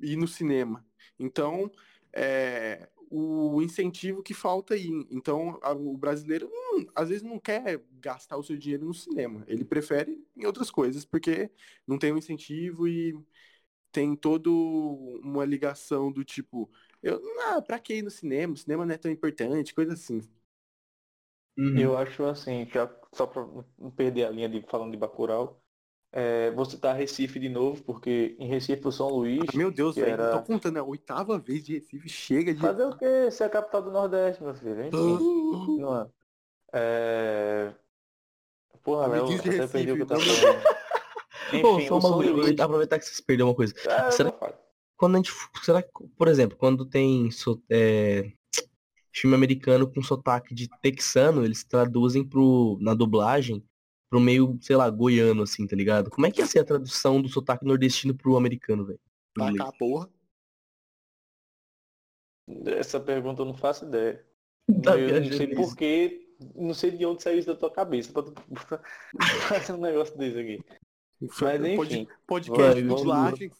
ir 0.00 0.16
no 0.16 0.28
cinema. 0.28 0.86
Então, 1.18 1.70
é, 2.12 2.88
o 3.10 3.62
incentivo 3.62 4.22
que 4.22 4.34
falta 4.34 4.74
aí. 4.74 4.88
Então, 5.10 5.58
a- 5.62 5.72
o 5.72 5.96
brasileiro 5.96 6.48
hum, 6.52 6.86
às 6.94 7.08
vezes 7.08 7.22
não 7.22 7.38
quer 7.38 7.82
gastar 8.00 8.36
o 8.36 8.42
seu 8.42 8.56
dinheiro 8.56 8.86
no 8.86 8.94
cinema. 8.94 9.44
Ele 9.48 9.64
prefere 9.64 10.24
em 10.36 10.46
outras 10.46 10.70
coisas, 10.70 11.04
porque 11.04 11.50
não 11.86 11.98
tem 11.98 12.12
um 12.12 12.18
incentivo 12.18 12.86
e 12.88 13.14
tem 13.92 14.16
toda 14.16 14.50
uma 14.50 15.44
ligação 15.44 16.12
do 16.12 16.24
tipo, 16.24 16.70
eu, 17.02 17.20
ah, 17.48 17.62
pra 17.62 17.78
que 17.78 17.94
ir 17.96 18.02
no 18.02 18.10
cinema? 18.10 18.54
O 18.54 18.56
cinema 18.56 18.86
não 18.86 18.94
é 18.94 18.98
tão 18.98 19.10
importante, 19.10 19.74
coisa 19.74 19.94
assim. 19.94 20.20
Uhum. 21.58 21.82
Eu 21.82 21.96
acho 21.96 22.24
assim, 22.24 22.66
já, 22.66 22.88
só 23.14 23.26
pra 23.26 23.42
não 23.78 23.90
perder 23.90 24.24
a 24.26 24.30
linha 24.30 24.48
de 24.48 24.62
falando 24.68 24.90
de 24.92 24.96
Bacurau, 24.98 25.62
é, 26.12 26.50
vou 26.52 26.64
citar 26.64 26.96
Recife 26.96 27.38
de 27.38 27.48
novo, 27.48 27.82
porque 27.82 28.34
em 28.38 28.48
Recife 28.48 28.86
o 28.86 28.92
São 28.92 29.08
Luís, 29.08 29.44
Meu 29.54 29.70
Deus, 29.70 29.96
velho, 29.96 30.10
era- 30.12 30.38
tô 30.38 30.42
contando, 30.42 30.76
é 30.76 30.80
a 30.80 30.84
oitava 30.84 31.38
vez 31.38 31.64
de 31.64 31.74
Recife, 31.74 32.08
chega 32.08 32.54
de. 32.54 32.60
fazer 32.60 32.84
o 32.84 32.96
quê? 32.96 33.30
Ser 33.30 33.44
a 33.44 33.48
capital 33.50 33.82
do 33.82 33.90
Nordeste, 33.90 34.42
meu 34.42 34.54
filho. 34.54 34.86
Enfim, 34.86 35.78
não 35.80 36.00
é? 36.02 36.06
É... 36.72 37.74
Porra, 38.82 39.06
Léo, 39.06 39.24
até 39.26 39.66
perdi 39.66 39.92
o 39.92 39.96
que 39.96 40.02
eu 40.02 40.06
tava 40.06 40.20
Recife, 40.20 40.40
falando. 40.40 40.62
Pô, 41.62 41.78
Enfim, 41.78 41.88
só 41.88 41.94
o 41.94 41.98
uma 41.98 42.08
Luís... 42.16 42.60
aproveitar, 42.60 42.98
que 42.98 43.04
vocês 43.06 43.20
perderam 43.20 43.48
uma 43.48 43.54
coisa. 43.54 43.74
É, 43.86 44.10
Será-. 44.10 44.32
Quando 44.96 45.14
a 45.14 45.16
gente. 45.18 45.32
Será 45.62 45.82
que, 45.82 45.90
por 46.16 46.28
exemplo, 46.28 46.56
quando 46.58 46.84
tem 46.84 47.30
so- 47.30 47.62
é, 47.70 48.32
filme 49.12 49.34
americano 49.34 49.90
com 49.90 50.02
sotaque 50.02 50.54
de 50.54 50.68
texano, 50.82 51.44
eles 51.44 51.64
traduzem 51.64 52.22
pro, 52.24 52.76
na 52.80 52.94
dublagem 52.94 53.64
pro 54.08 54.20
meio, 54.20 54.58
sei 54.60 54.76
lá, 54.76 54.88
goiano, 54.88 55.42
assim, 55.42 55.66
tá 55.66 55.76
ligado? 55.76 56.10
Como 56.10 56.26
é 56.26 56.30
que 56.30 56.40
ia 56.40 56.46
ser 56.46 56.60
a 56.60 56.64
tradução 56.64 57.20
do 57.20 57.28
sotaque 57.28 57.64
nordestino 57.64 58.14
pro 58.14 58.36
americano, 58.36 58.84
velho? 58.86 59.00
Inglês? 59.36 59.60
a 59.60 59.72
porra. 59.72 60.10
Essa 62.66 62.98
pergunta 62.98 63.42
eu 63.42 63.46
não 63.46 63.54
faço 63.54 63.84
ideia. 63.86 64.24
Tá 64.84 64.98
eu 64.98 65.22
não 65.22 65.32
sei 65.32 65.46
nisso. 65.46 65.62
porquê, 65.62 66.28
não 66.54 66.74
sei 66.74 66.90
de 66.90 67.06
onde 67.06 67.22
saiu 67.22 67.38
isso 67.38 67.48
da 67.48 67.56
tua 67.56 67.70
cabeça 67.70 68.12
pra 68.12 68.22
tu 68.22 68.34
fazer 69.48 69.72
um 69.72 69.80
negócio 69.80 70.16
desse 70.18 70.38
aqui. 70.38 70.64
Mas 71.40 71.64
enfim. 71.64 72.06
Pod- 72.26 72.48
Podcast 72.48 72.82
Vai, 73.06 73.32
de. 73.32 73.50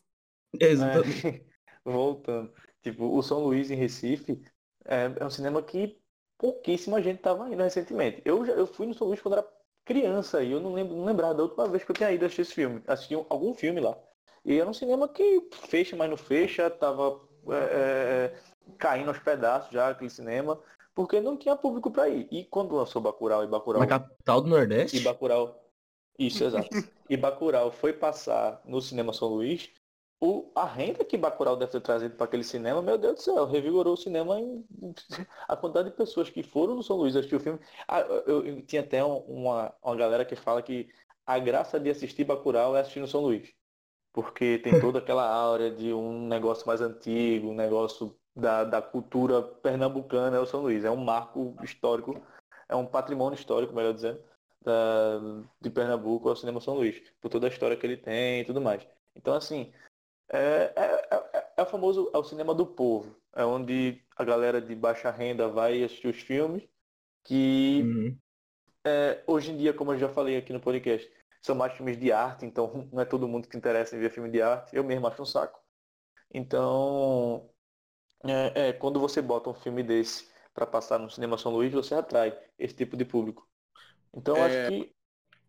É, 0.61 0.67
exatamente. 0.69 1.27
É, 1.27 1.43
voltando. 1.83 2.53
Tipo, 2.83 3.17
o 3.17 3.23
São 3.23 3.43
Luís 3.43 3.71
em 3.71 3.75
Recife 3.75 4.43
é, 4.85 5.11
é 5.19 5.25
um 5.25 5.31
cinema 5.31 5.63
que 5.63 5.99
pouquíssima 6.37 7.03
gente 7.03 7.23
tava 7.23 7.49
indo 7.49 7.63
recentemente. 7.63 8.21
Eu, 8.25 8.45
já, 8.45 8.53
eu 8.53 8.67
fui 8.67 8.87
no 8.87 8.93
São 8.93 9.07
Luís 9.07 9.21
quando 9.23 9.39
era 9.39 9.49
criança 9.89 10.43
e 10.43 10.53
eu 10.53 10.61
não 10.61 10.75
lembro, 10.75 10.95
não 10.97 11.05
lembrava 11.05 11.35
da 11.35 11.43
última 11.43 11.67
vez 11.69 11.83
que 11.85 11.91
eu 11.91 11.97
tinha 11.97 12.13
ido 12.13 12.25
assistir 12.25 12.43
esse 12.43 12.55
filme. 12.55 12.83
Assisti 12.87 13.17
um- 13.17 13.27
algum 13.29 13.55
filme 13.55 13.81
lá. 13.81 13.97
E 14.45 14.59
era 14.61 14.69
um 14.69 14.73
cinema 14.73 15.09
que 15.09 15.49
fecha, 15.69 15.97
mas 15.97 16.09
não 16.11 16.17
fecha, 16.17 16.71
tava 16.71 17.21
é, 17.51 18.35
é, 18.35 18.41
caindo 18.79 19.09
aos 19.09 19.19
pedaços 19.19 19.73
já 19.73 19.89
aquele 19.91 20.11
cinema, 20.11 20.61
porque 20.95 21.21
não 21.21 21.37
tinha 21.37 21.57
público 21.57 21.91
para 21.91 22.09
ir. 22.09 22.29
E 22.31 22.45
quando 22.45 22.75
lançou 22.75 23.01
Bacurau 23.03 23.43
e 23.45 23.47
Bacurau 23.47 23.81
Na 23.81 23.87
capital 23.87 24.41
do 24.43 24.49
Nordeste? 24.49 24.99
e 24.99 25.01
Bacurau. 25.01 25.65
Isso, 26.19 26.45
exato. 26.45 26.71
E 27.11 27.17
Bacurau 27.17 27.73
foi 27.73 27.95
passar 27.95 28.61
no 28.67 28.83
cinema 28.83 29.15
São 29.15 29.29
Luís. 29.29 29.71
O, 30.21 30.51
a 30.55 30.65
renda 30.65 31.05
que 31.05 31.17
Bacurau 31.17 31.57
deve 31.57 31.71
ter 31.71 31.81
trazido 31.81 32.17
para 32.17 32.25
aquele 32.25 32.43
cinema, 32.43 32.83
meu 32.83 32.99
Deus 32.99 33.15
do 33.15 33.21
céu, 33.23 33.47
revigorou 33.47 33.95
o 33.95 33.97
cinema 33.97 34.41
em 34.41 34.65
a 35.47 35.57
quantidade 35.57 35.91
de 35.91 35.97
pessoas 35.97 36.29
que 36.29 36.43
foram 36.43 36.75
no 36.75 36.83
São 36.83 36.97
Luís 36.97 37.15
assistir 37.15 37.37
o 37.37 37.41
filme. 37.41 37.61
Ah, 37.87 38.01
eu, 38.01 38.45
eu- 38.45 38.63
tinha 38.63 38.83
até 38.83 39.05
um- 39.05 39.19
uma, 39.19 39.73
uma 39.83 39.97
galera 39.97 40.25
que 40.25 40.35
fala 40.35 40.61
que 40.61 40.89
a 41.25 41.39
graça 41.39 41.79
de 41.79 41.89
assistir 41.91 42.25
Bacurau 42.25 42.77
é 42.77 42.81
assistir 42.81 42.99
no 43.01 43.07
São 43.07 43.21
Luís. 43.21 43.53
Porque 44.13 44.59
tem 44.59 44.73
toda 44.81 44.99
aquela 44.99 45.29
áurea 45.29 45.71
de 45.71 45.93
um 45.93 46.27
negócio 46.27 46.67
mais 46.67 46.81
antigo, 46.81 47.51
um 47.51 47.55
negócio 47.55 48.19
da, 48.35 48.65
da 48.65 48.83
cultura 48.83 49.43
pernambucana, 49.43 50.37
é 50.37 50.41
o 50.41 50.47
São 50.47 50.63
Luís. 50.63 50.85
É 50.85 50.91
um 50.91 50.97
marco 50.97 51.55
histórico, 51.63 52.21
é 52.69 52.75
um 52.75 52.87
patrimônio 52.87 53.37
histórico, 53.37 53.75
melhor 53.75 53.95
dizendo, 53.95 54.21
da, 54.63 55.21
de 55.61 55.71
Pernambuco 55.71 56.29
ao 56.29 56.37
Cinema 56.37 56.61
São 56.61 56.75
Luís, 56.75 57.01
por 57.21 57.29
toda 57.29 57.47
a 57.47 57.51
história 57.51 57.77
que 57.77 57.87
ele 57.87 57.97
tem 57.97 58.41
e 58.41 58.45
tudo 58.45 58.61
mais. 58.61 58.87
Então, 59.15 59.35
assim, 59.35 59.73
é, 60.33 60.73
é, 60.77 61.09
é- 61.39 61.55
é 61.59 61.63
o 61.63 61.67
famoso 61.67 62.11
é 62.15 62.19
o 62.19 62.25
cinema 62.25 62.55
do 62.55 62.67
povo. 62.67 63.17
É 63.35 63.45
onde 63.45 64.03
a 64.17 64.25
galera 64.25 64.61
de 64.61 64.75
baixa 64.75 65.11
renda 65.11 65.49
vai 65.49 65.83
assistir 65.83 66.09
os 66.09 66.21
filmes, 66.21 66.69
que 67.25 67.97
Uhum. 67.97 68.21
é, 68.85 69.23
hoje 69.27 69.53
em 69.53 69.57
dia, 69.57 69.75
como 69.75 69.93
eu 69.93 69.99
já 69.99 70.09
falei 70.09 70.37
aqui 70.37 70.53
no 70.53 70.61
podcast, 70.61 71.11
são 71.43 71.55
mais 71.55 71.73
filmes 71.75 71.99
de 71.99 72.13
arte, 72.13 72.47
então 72.47 72.89
não 72.93 73.01
é 73.03 73.05
todo 73.05 73.29
mundo 73.29 73.49
que 73.49 73.57
interessa 73.57 73.97
em 73.97 74.01
ver 74.01 74.11
filme 74.11 74.31
de 74.31 74.43
arte. 74.43 74.75
Eu 74.77 74.85
mesmo 74.85 75.07
acho 75.07 75.23
um 75.23 75.27
saco. 75.27 75.61
Então, 76.33 77.51
é, 78.25 78.71
é, 78.71 78.73
quando 78.75 79.01
você 79.01 79.23
bota 79.23 79.51
um 79.51 79.55
filme 79.55 79.83
desse 79.83 80.31
para 80.55 80.67
passar 80.67 80.99
no 80.99 81.11
Cinema 81.11 81.39
São 81.39 81.53
Luís, 81.53 81.73
você 81.73 81.95
atrai 81.95 82.39
esse 82.59 82.75
tipo 82.77 82.97
de 82.97 83.05
público. 83.05 83.49
Então, 84.15 84.43
É. 84.43 84.45
acho 84.45 84.63
que... 84.63 84.95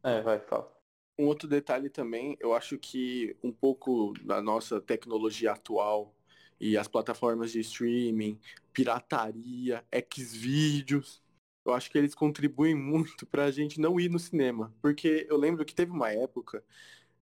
É, 0.04 0.22
vai, 0.22 0.40
fala. 0.42 0.79
Um 1.20 1.26
outro 1.26 1.50
detalhe 1.50 1.90
também, 1.90 2.38
eu 2.40 2.54
acho 2.54 2.78
que 2.78 3.36
um 3.44 3.52
pouco 3.52 4.14
da 4.24 4.42
nossa 4.42 4.80
tecnologia 4.80 5.52
atual 5.52 6.16
e 6.58 6.78
as 6.78 6.88
plataformas 6.88 7.52
de 7.52 7.60
streaming, 7.60 8.40
pirataria, 8.72 9.84
Xvideos, 10.14 11.22
eu 11.66 11.74
acho 11.74 11.92
que 11.92 11.98
eles 11.98 12.16
contribuem 12.16 12.74
muito 12.74 13.26
pra 13.26 13.52
gente 13.52 13.82
não 13.82 14.00
ir 14.00 14.10
no 14.10 14.18
cinema. 14.18 14.74
Porque 14.82 15.28
eu 15.30 15.36
lembro 15.36 15.66
que 15.66 15.76
teve 15.76 15.92
uma 15.92 16.10
época, 16.10 16.64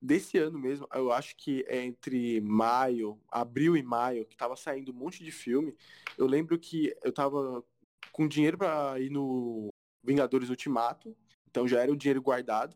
desse 0.02 0.38
ano 0.38 0.60
mesmo, 0.60 0.86
eu 0.94 1.10
acho 1.14 1.34
que 1.38 1.64
é 1.70 1.86
entre 1.86 2.42
maio, 2.42 3.18
abril 3.32 3.78
e 3.78 3.82
maio, 3.82 4.26
que 4.26 4.36
tava 4.36 4.58
saindo 4.58 4.92
um 4.92 4.96
monte 4.96 5.24
de 5.24 5.32
filme. 5.32 5.74
Eu 6.18 6.28
lembro 6.28 6.60
que 6.60 6.94
eu 7.06 7.14
tava 7.14 7.64
com 8.12 8.28
dinheiro 8.28 8.58
pra 8.58 9.00
ir 9.00 9.10
no 9.10 9.70
Vingadores 10.04 10.50
Ultimato, 10.50 11.16
então 11.50 11.66
já 11.66 11.82
era 11.82 11.92
o 11.92 11.96
dinheiro 11.96 12.22
guardado. 12.22 12.76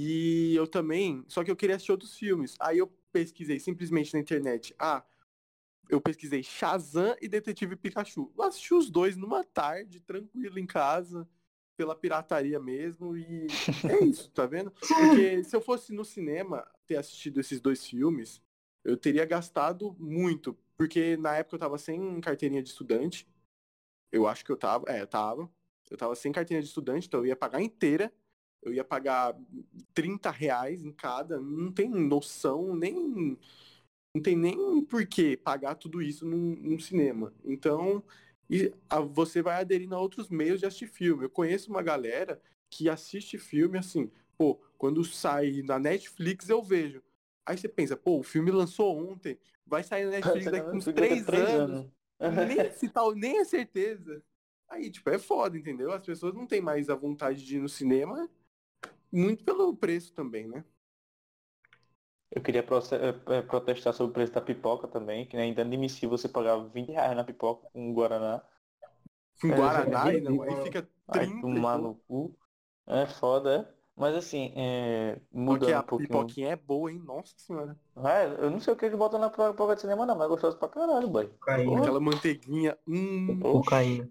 E 0.00 0.54
eu 0.54 0.64
também, 0.64 1.24
só 1.26 1.42
que 1.42 1.50
eu 1.50 1.56
queria 1.56 1.74
assistir 1.74 1.90
outros 1.90 2.16
filmes. 2.16 2.54
Aí 2.60 2.78
eu 2.78 2.86
pesquisei 3.10 3.58
simplesmente 3.58 4.14
na 4.14 4.20
internet. 4.20 4.72
Ah, 4.78 5.04
eu 5.90 6.00
pesquisei 6.00 6.40
Shazam 6.40 7.16
e 7.20 7.26
Detetive 7.26 7.74
Pikachu. 7.74 8.32
Eu 8.38 8.44
assisti 8.44 8.72
os 8.74 8.88
dois 8.90 9.16
numa 9.16 9.42
tarde, 9.42 9.98
tranquilo 9.98 10.56
em 10.56 10.66
casa, 10.66 11.28
pela 11.76 11.96
pirataria 11.96 12.60
mesmo. 12.60 13.16
E 13.16 13.48
é 13.88 13.98
isso, 14.06 14.30
tá 14.30 14.46
vendo? 14.46 14.70
Porque 14.70 15.42
se 15.42 15.56
eu 15.56 15.60
fosse 15.60 15.92
no 15.92 16.04
cinema 16.04 16.64
ter 16.86 16.94
assistido 16.94 17.40
esses 17.40 17.60
dois 17.60 17.84
filmes, 17.84 18.40
eu 18.84 18.96
teria 18.96 19.24
gastado 19.24 19.96
muito. 19.98 20.56
Porque 20.76 21.16
na 21.16 21.38
época 21.38 21.56
eu 21.56 21.60
tava 21.60 21.76
sem 21.76 22.20
carteirinha 22.20 22.62
de 22.62 22.68
estudante. 22.68 23.26
Eu 24.12 24.28
acho 24.28 24.44
que 24.44 24.52
eu 24.52 24.56
tava. 24.56 24.84
É, 24.88 25.00
eu 25.00 25.08
tava. 25.08 25.50
Eu 25.90 25.96
tava 25.96 26.14
sem 26.14 26.30
carteirinha 26.30 26.62
de 26.62 26.68
estudante, 26.68 27.08
então 27.08 27.18
eu 27.18 27.26
ia 27.26 27.36
pagar 27.36 27.60
inteira. 27.60 28.12
Eu 28.62 28.72
ia 28.72 28.84
pagar 28.84 29.34
30 29.94 30.30
reais 30.30 30.82
em 30.84 30.92
cada. 30.92 31.40
Não 31.40 31.72
tem 31.72 31.88
noção, 31.88 32.74
nem. 32.74 33.38
Não 34.14 34.22
tem 34.22 34.36
nem 34.36 34.84
por 34.84 35.06
que 35.06 35.36
pagar 35.36 35.74
tudo 35.76 36.02
isso 36.02 36.26
num, 36.26 36.56
num 36.56 36.78
cinema. 36.78 37.32
Então, 37.44 38.02
e 38.50 38.72
a- 38.88 39.00
você 39.00 39.42
vai 39.42 39.60
aderindo 39.60 39.94
a 39.94 40.00
outros 40.00 40.28
meios 40.28 40.60
de 40.60 40.66
assistir 40.66 40.86
filme. 40.88 41.24
Eu 41.24 41.30
conheço 41.30 41.70
uma 41.70 41.82
galera 41.82 42.40
que 42.70 42.88
assiste 42.88 43.38
filme 43.38 43.78
assim, 43.78 44.10
pô, 44.36 44.56
quando 44.76 45.04
sai 45.04 45.62
na 45.62 45.78
Netflix 45.78 46.48
eu 46.48 46.62
vejo. 46.62 47.02
Aí 47.46 47.56
você 47.56 47.68
pensa, 47.68 47.96
pô, 47.96 48.18
o 48.18 48.22
filme 48.22 48.50
lançou 48.50 48.96
ontem, 49.10 49.38
vai 49.66 49.82
sair 49.82 50.04
na 50.04 50.10
Netflix 50.12 50.44
daqui 50.50 50.76
uns 50.76 50.88
a 50.88 50.92
três 50.92 51.28
anos. 51.28 51.86
nem 52.20 52.70
se 52.72 52.88
tal, 52.88 53.14
nem 53.14 53.38
é 53.38 53.44
certeza. 53.44 54.22
Aí, 54.68 54.90
tipo, 54.90 55.08
é 55.10 55.18
foda, 55.18 55.56
entendeu? 55.56 55.92
As 55.92 56.04
pessoas 56.04 56.34
não 56.34 56.46
têm 56.46 56.60
mais 56.60 56.90
a 56.90 56.94
vontade 56.94 57.44
de 57.44 57.56
ir 57.56 57.60
no 57.60 57.68
cinema, 57.68 58.28
muito 59.12 59.44
pelo 59.44 59.76
preço 59.76 60.12
também, 60.14 60.46
né? 60.48 60.64
Eu 62.30 62.42
queria 62.42 62.60
eh, 62.60 63.42
protestar 63.42 63.94
sobre 63.94 64.10
o 64.10 64.14
preço 64.14 64.32
da 64.32 64.40
pipoca 64.40 64.86
também, 64.86 65.26
que 65.26 65.36
ainda 65.36 65.62
é 65.62 65.64
inadmissível 65.64 66.10
você 66.10 66.28
pagar 66.28 66.58
20 66.58 66.90
reais 66.92 67.16
na 67.16 67.24
pipoca 67.24 67.68
com 67.72 67.92
Guaraná. 67.94 68.42
Com 69.40 69.48
Guaraná, 69.48 70.10
é, 70.12 70.20
não, 70.20 70.42
aí 70.42 70.62
fica 70.62 70.88
30. 71.10 71.34
Aí 71.34 71.40
tomar 71.40 71.78
no 71.78 71.94
cu. 72.06 72.36
É 72.86 73.06
foda, 73.06 73.56
é. 73.56 73.78
Mas 73.96 74.14
assim, 74.14 74.52
é, 74.56 75.18
mudando 75.32 75.58
Porque 75.58 75.72
a 75.72 75.78
um 75.78 75.82
pouquinho. 75.82 76.08
pipoquinha 76.08 76.48
é 76.50 76.56
boa, 76.56 76.92
hein? 76.92 77.02
Nossa 77.04 77.34
senhora. 77.36 77.76
É, 77.96 78.26
eu 78.44 78.50
não 78.50 78.60
sei 78.60 78.72
o 78.72 78.76
que 78.76 78.84
eles 78.86 78.96
botam 78.96 79.18
na 79.18 79.28
pipoca 79.28 79.74
de 79.74 79.80
cinema 79.80 80.06
não, 80.06 80.14
mas 80.16 80.26
é 80.26 80.28
gostoso 80.28 80.56
pra 80.56 80.68
caralho, 80.68 81.08
boy. 81.08 81.26
Cocaína. 81.26 81.80
Aquela 81.80 81.98
manteiguinha. 82.00 82.78
Hum, 82.86 83.40
Cocaína. 83.40 84.08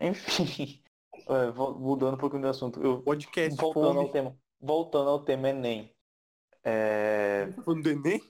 Enfim, 0.00 0.82
é, 1.28 1.52
mudando 1.52 2.14
um 2.14 2.18
pouquinho 2.18 2.42
do 2.42 2.48
assunto. 2.48 2.80
Eu, 2.82 3.02
podcast 3.02 3.60
voltando 3.60 3.86
ao 3.86 3.94
fome. 3.94 4.12
tema. 4.12 4.36
Voltando 4.60 5.10
ao 5.10 5.18
tema 5.20 5.48
Enem. 5.50 5.90
É, 6.62 7.48
falando 7.64 7.82
do 7.82 7.90
Enem? 7.90 8.22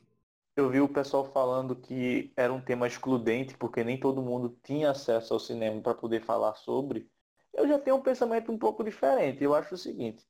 eu 0.56 0.70
vi 0.70 0.80
o 0.80 0.88
pessoal 0.88 1.24
falando 1.24 1.74
que 1.74 2.32
era 2.36 2.52
um 2.52 2.60
tema 2.60 2.86
excludente, 2.86 3.56
porque 3.56 3.82
nem 3.82 3.98
todo 3.98 4.22
mundo 4.22 4.56
tinha 4.62 4.90
acesso 4.90 5.34
ao 5.34 5.40
cinema 5.40 5.80
para 5.80 5.94
poder 5.94 6.22
falar 6.22 6.54
sobre. 6.54 7.08
Eu 7.52 7.66
já 7.68 7.78
tenho 7.78 7.96
um 7.96 8.02
pensamento 8.02 8.50
um 8.50 8.58
pouco 8.58 8.84
diferente. 8.84 9.42
Eu 9.42 9.54
acho 9.54 9.74
o 9.74 9.78
seguinte. 9.78 10.24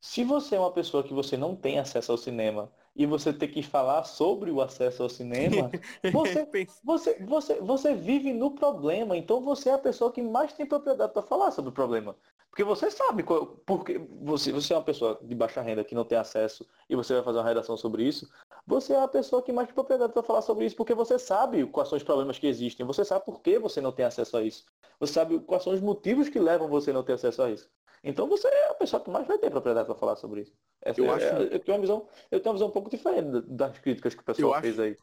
Se 0.00 0.22
você 0.24 0.54
é 0.56 0.60
uma 0.60 0.72
pessoa 0.72 1.02
que 1.02 1.12
você 1.12 1.36
não 1.36 1.56
tem 1.56 1.78
acesso 1.78 2.12
ao 2.12 2.18
cinema 2.18 2.72
e 2.94 3.04
você 3.06 3.32
tem 3.32 3.50
que 3.50 3.62
falar 3.62 4.04
sobre 4.04 4.50
o 4.50 4.60
acesso 4.60 5.02
ao 5.02 5.08
cinema, 5.08 5.76
Você- 6.10 6.48
Você, 6.82 7.18
você, 7.24 7.60
você 7.60 7.94
vive 7.94 8.32
no 8.32 8.54
problema, 8.54 9.16
então 9.16 9.40
você 9.42 9.68
é 9.70 9.72
a 9.74 9.78
pessoa 9.78 10.12
que 10.12 10.22
mais 10.22 10.52
tem 10.52 10.64
propriedade 10.66 11.12
para 11.12 11.22
falar 11.22 11.50
sobre 11.50 11.70
o 11.70 11.72
problema. 11.74 12.16
Porque 12.50 12.62
você 12.64 12.88
sabe, 12.90 13.22
qual- 13.24 13.46
porque 13.66 13.98
você, 13.98 14.52
você 14.52 14.72
é 14.72 14.76
uma 14.76 14.84
pessoa 14.84 15.18
de 15.22 15.34
baixa 15.34 15.60
renda 15.60 15.84
que 15.84 15.94
não 15.94 16.04
tem 16.04 16.16
acesso 16.18 16.66
e 16.88 16.94
você 16.96 17.14
vai 17.14 17.22
fazer 17.24 17.38
uma 17.38 17.44
redação 17.48 17.76
sobre 17.76 18.04
isso, 18.06 18.28
você 18.68 18.92
é 18.92 19.02
a 19.02 19.08
pessoa 19.08 19.42
que 19.42 19.52
mais 19.52 19.66
tem 19.68 19.74
propriedade 19.74 20.12
para 20.12 20.22
falar 20.22 20.42
sobre 20.42 20.66
isso, 20.66 20.76
porque 20.76 20.94
você 20.94 21.18
sabe 21.18 21.66
quais 21.66 21.88
são 21.88 21.96
os 21.96 22.04
problemas 22.04 22.38
que 22.38 22.46
existem, 22.46 22.84
você 22.86 23.04
sabe 23.04 23.24
por 23.24 23.40
que 23.40 23.58
você 23.58 23.80
não 23.80 23.90
tem 23.92 24.04
acesso 24.04 24.36
a 24.36 24.42
isso, 24.42 24.66
você 25.00 25.12
sabe 25.14 25.40
quais 25.40 25.62
são 25.64 25.72
os 25.72 25.80
motivos 25.80 26.28
que 26.28 26.38
levam 26.38 26.68
você 26.68 26.90
a 26.90 26.94
não 26.94 27.02
ter 27.02 27.14
acesso 27.14 27.42
a 27.42 27.50
isso. 27.50 27.68
Então 28.04 28.28
você 28.28 28.46
é 28.46 28.68
a 28.70 28.74
pessoa 28.74 29.02
que 29.02 29.10
mais 29.10 29.26
vai 29.26 29.38
ter 29.38 29.50
propriedade 29.50 29.86
para 29.86 29.94
falar 29.96 30.16
sobre 30.16 30.42
isso. 30.42 30.52
Essa 30.82 31.00
Eu 31.00 31.06
é- 31.06 31.10
acho- 31.14 31.42
eu 31.42 31.58
tenho 31.60 31.76
uma 31.76 31.80
visão, 31.80 32.08
eu 32.30 32.38
tenho 32.40 32.50
uma 32.50 32.58
visão 32.58 32.68
um 32.68 32.72
pouco 32.72 32.90
diferente 32.90 33.30
da- 33.30 33.66
das 33.66 33.78
críticas 33.78 34.14
que 34.14 34.20
o 34.20 34.24
pessoal 34.24 34.54
Eu 34.54 34.60
fez 34.60 34.74
acho- 34.78 34.82
aí. 34.82 34.96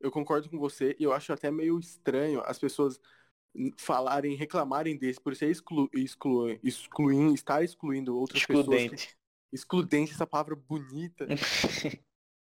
Eu 0.00 0.10
concordo 0.10 0.50
com 0.50 0.58
você 0.58 0.96
e 0.98 1.04
eu 1.04 1.12
acho 1.12 1.32
até 1.32 1.50
meio 1.50 1.78
estranho 1.78 2.42
as 2.44 2.58
pessoas 2.58 3.00
falarem, 3.78 4.34
reclamarem 4.34 4.98
desse, 4.98 5.20
por 5.20 5.36
ser 5.36 5.48
exclu, 5.50 5.88
exclu, 5.94 6.58
excluindo, 6.62 7.34
estar 7.34 7.62
excluindo 7.62 8.18
outras 8.18 8.44
pessoas. 8.44 8.66
que- 8.66 8.74
Excludente. 8.74 9.16
excludente, 9.52 10.12
essa 10.12 10.26
palavra 10.26 10.56
bonita. 10.56 11.26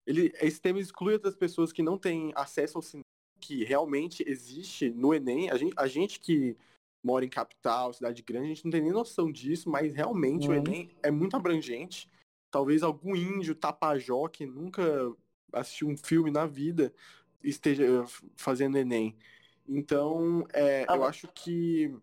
Ele, 0.05 0.33
esse 0.41 0.59
tema 0.59 0.79
exclui 0.79 1.13
outras 1.13 1.35
pessoas 1.35 1.71
que 1.71 1.81
não 1.81 1.97
têm 1.97 2.31
acesso 2.35 2.77
ao 2.77 2.81
cinema, 2.81 3.03
que 3.39 3.63
realmente 3.63 4.23
existe 4.27 4.89
no 4.89 5.13
Enem. 5.13 5.49
A 5.49 5.57
gente, 5.57 5.73
a 5.77 5.87
gente 5.87 6.19
que 6.19 6.57
mora 7.03 7.25
em 7.25 7.29
capital, 7.29 7.93
cidade 7.93 8.21
grande, 8.21 8.45
a 8.45 8.49
gente 8.49 8.65
não 8.65 8.71
tem 8.71 8.81
nem 8.81 8.91
noção 8.91 9.31
disso, 9.31 9.69
mas 9.69 9.93
realmente 9.93 10.47
o 10.47 10.51
Uhum. 10.51 10.57
Enem 10.57 10.95
é 11.01 11.11
muito 11.11 11.35
abrangente. 11.35 12.09
Talvez 12.51 12.83
algum 12.83 13.15
índio 13.15 13.55
tapajó 13.55 14.27
que 14.27 14.45
nunca 14.45 14.83
assistiu 15.51 15.87
um 15.87 15.97
filme 15.97 16.31
na 16.31 16.45
vida 16.45 16.93
esteja 17.43 17.83
eh, 17.83 18.05
fazendo 18.37 18.77
Enem. 18.77 19.15
Então, 19.67 20.45
é, 20.53 20.85
Ah, 20.87 20.95
eu 20.95 20.99
mas- 21.01 21.09
acho 21.09 21.27
que. 21.33 21.93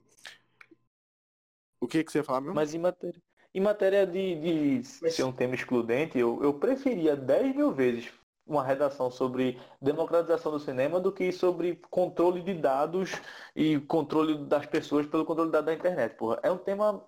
O 1.81 1.87
que, 1.87 2.05
que 2.05 2.13
você 2.13 2.19
ia 2.19 2.25
falar 2.25 2.41
mesmo? 2.41 2.55
Mas 2.55 2.75
em 2.75 2.79
matéria, 2.79 3.21
em 3.55 3.61
matéria 3.61 4.07
de, 4.07 4.35
de 4.37 4.83
Mas- 5.03 5.15
ser 5.15 5.25
um 5.25 5.33
tema 5.33 5.55
excludente, 5.55 6.19
eu, 6.19 6.43
eu 6.43 6.55
preferia 6.55 7.17
10 7.17 7.57
mil 7.57 7.73
vezes 7.73 8.11
uma 8.47 8.65
redação 8.65 9.11
sobre 9.11 9.59
democratização 9.81 10.51
do 10.51 10.59
cinema 10.59 10.99
do 10.99 11.13
que 11.13 11.31
sobre 11.31 11.81
controle 11.89 12.43
de 12.43 12.53
dados 12.55 13.13
e 13.55 13.79
controle 13.81 14.37
das 14.47 14.67
pessoas 14.67 15.07
pelo 15.07 15.25
controle 15.25 15.51
dados 15.53 15.67
da 15.67 15.75
internet. 15.75 16.17
Porra. 16.17 16.41
É 16.43 16.51
um 16.51 16.59
tema. 16.59 17.05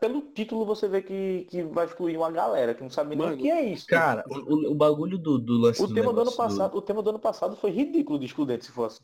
Pelo 0.00 0.22
título 0.22 0.64
você 0.64 0.88
vê 0.88 1.02
que, 1.02 1.46
que 1.50 1.62
vai 1.62 1.84
excluir 1.84 2.16
uma 2.16 2.30
galera 2.30 2.72
que 2.74 2.82
não 2.82 2.88
sabe 2.88 3.10
nem 3.10 3.18
Mano, 3.18 3.34
o 3.34 3.38
que 3.38 3.50
é 3.50 3.62
isso. 3.62 3.86
Cara, 3.86 4.24
o, 4.26 4.72
o- 4.72 4.74
bagulho 4.74 5.18
do, 5.18 5.38
do 5.38 5.52
lance 5.58 5.82
o 5.82 5.86
do 5.86 5.92
tema 5.94 6.14
do 6.14 6.22
ano 6.22 6.32
passado, 6.34 6.74
o 6.78 6.80
tema 6.80 7.02
do 7.02 7.10
ano 7.10 7.18
passado 7.18 7.56
foi 7.56 7.70
ridículo 7.72 8.18
de 8.18 8.24
excludente 8.24 8.64
se 8.64 8.72
fosse. 8.72 9.02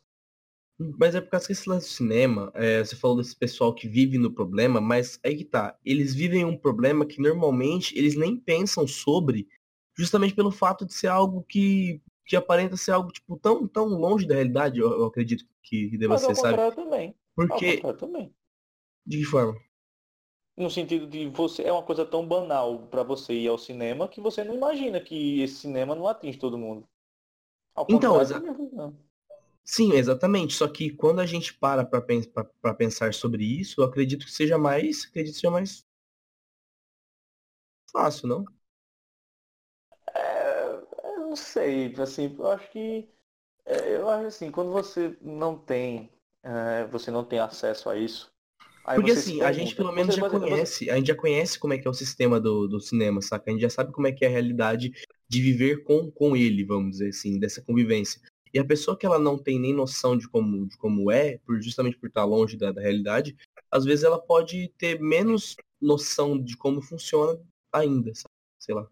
Mas 0.78 1.14
é 1.14 1.20
por 1.20 1.30
causa 1.30 1.46
que 1.46 1.52
esse 1.52 1.68
lance 1.68 1.86
do 1.88 1.92
cinema, 1.92 2.50
é, 2.54 2.84
você 2.84 2.96
falou 2.96 3.16
desse 3.18 3.36
pessoal 3.36 3.74
que 3.74 3.86
vive 3.88 4.18
no 4.18 4.32
problema, 4.32 4.80
mas 4.80 5.18
aí 5.24 5.36
que 5.36 5.44
tá, 5.44 5.76
eles 5.84 6.14
vivem 6.14 6.44
um 6.44 6.56
problema 6.56 7.06
que 7.06 7.20
normalmente 7.20 7.96
eles 7.96 8.16
nem 8.16 8.36
pensam 8.36 8.86
sobre, 8.86 9.46
justamente 9.96 10.34
pelo 10.34 10.50
fato 10.50 10.84
de 10.84 10.92
ser 10.94 11.06
algo 11.08 11.44
que, 11.48 12.00
que 12.26 12.34
aparenta 12.36 12.76
ser 12.76 12.92
algo, 12.92 13.12
tipo, 13.12 13.36
tão, 13.38 13.68
tão 13.68 13.86
longe 13.88 14.26
da 14.26 14.34
realidade, 14.34 14.80
eu, 14.80 14.90
eu 14.90 15.04
acredito 15.04 15.44
que, 15.62 15.90
que 15.90 15.98
deva 15.98 16.14
Mas 16.14 16.22
ser, 16.22 16.34
sabe? 16.34 16.60
também. 16.76 17.14
Porque, 17.36 17.82
também. 17.98 18.34
de 19.06 19.18
que 19.18 19.24
forma? 19.24 19.54
No 20.56 20.70
sentido 20.70 21.06
de 21.06 21.28
você 21.28 21.62
é 21.64 21.70
uma 21.72 21.82
coisa 21.82 22.06
tão 22.06 22.26
banal 22.26 22.86
pra 22.88 23.02
você 23.02 23.34
ir 23.34 23.48
ao 23.48 23.58
cinema 23.58 24.08
que 24.08 24.18
você 24.20 24.42
não 24.44 24.54
imagina 24.54 24.98
que 25.00 25.40
esse 25.42 25.56
cinema 25.56 25.94
não 25.94 26.06
atinge 26.08 26.38
todo 26.38 26.56
mundo. 26.58 26.88
Ao 27.74 27.86
Então, 27.88 28.20
contrário, 28.20 28.20
exa- 28.20 28.42
também, 28.42 28.70
não. 28.72 28.96
Sim, 29.64 29.92
exatamente. 29.94 30.54
Só 30.54 30.68
que 30.68 30.90
quando 30.90 31.20
a 31.20 31.26
gente 31.26 31.52
para 31.54 31.84
pra 31.84 32.74
pensar 32.74 33.12
sobre 33.14 33.44
isso, 33.44 33.80
eu 33.80 33.84
acredito 33.84 34.24
que 34.26 34.30
seja 34.32 34.56
mais, 34.58 35.04
acredito 35.06 35.34
que 35.34 35.40
seja 35.40 35.50
mais 35.50 35.84
fácil, 37.92 38.28
não? 38.28 38.44
É, 40.14 40.64
eu 41.04 41.20
não 41.28 41.36
sei, 41.36 41.94
assim, 42.00 42.34
eu 42.38 42.50
acho 42.50 42.70
que 42.70 43.08
é, 43.66 43.96
eu 43.96 44.08
acho 44.10 44.26
assim, 44.28 44.50
quando 44.50 44.72
você 44.72 45.16
não 45.22 45.58
tem 45.58 46.10
é, 46.42 46.84
você 46.86 47.10
não 47.10 47.24
tem 47.24 47.38
acesso 47.40 47.90
a 47.90 47.96
isso, 47.96 48.32
Porque 48.94 49.10
assim, 49.10 49.42
a 49.42 49.52
gente 49.52 49.74
pergunta, 49.74 49.76
pelo 49.76 49.92
menos 49.92 50.14
você- 50.14 50.16
já 50.16 50.24
você- 50.24 50.38
você- 50.48 50.64
conhece, 50.64 50.90
a 50.90 50.96
gente 50.96 51.06
já 51.08 51.14
conhece 51.14 51.58
como 51.58 51.72
é 51.72 51.78
que 51.78 51.86
é 51.86 51.90
o 51.90 51.94
sistema 51.94 52.38
do, 52.40 52.66
do 52.68 52.80
cinema, 52.80 53.22
saca? 53.22 53.44
A 53.50 53.52
gente 53.52 53.62
já 53.62 53.70
sabe 53.70 53.92
como 53.92 54.06
é 54.06 54.12
que 54.12 54.24
é 54.24 54.28
a 54.28 54.30
realidade 54.30 54.92
de 55.28 55.40
viver 55.40 55.82
com, 55.84 56.10
com 56.10 56.36
ele, 56.36 56.64
vamos 56.64 56.92
dizer 56.92 57.08
assim, 57.08 57.38
dessa 57.38 57.62
convivência. 57.62 58.20
E 58.52 58.58
a 58.58 58.64
pessoa 58.64 58.96
que 58.96 59.06
ela 59.06 59.18
não 59.18 59.38
tem 59.38 59.58
nem 59.58 59.74
noção 59.74 60.16
de 60.16 60.28
como, 60.28 60.66
de 60.66 60.76
como 60.76 61.10
é, 61.10 61.38
por, 61.38 61.60
justamente 61.60 61.98
por 61.98 62.08
estar 62.08 62.24
longe 62.24 62.56
da, 62.56 62.70
da 62.70 62.80
realidade, 62.80 63.36
às 63.70 63.84
vezes 63.84 64.04
ela 64.04 64.20
pode 64.20 64.68
ter 64.76 65.00
menos 65.00 65.56
noção 65.80 66.38
de 66.38 66.56
como 66.56 66.82
funciona 66.82 67.40
ainda, 67.72 68.14
sabe? 68.14 68.32
sei 68.58 68.74
lá. 68.74 68.88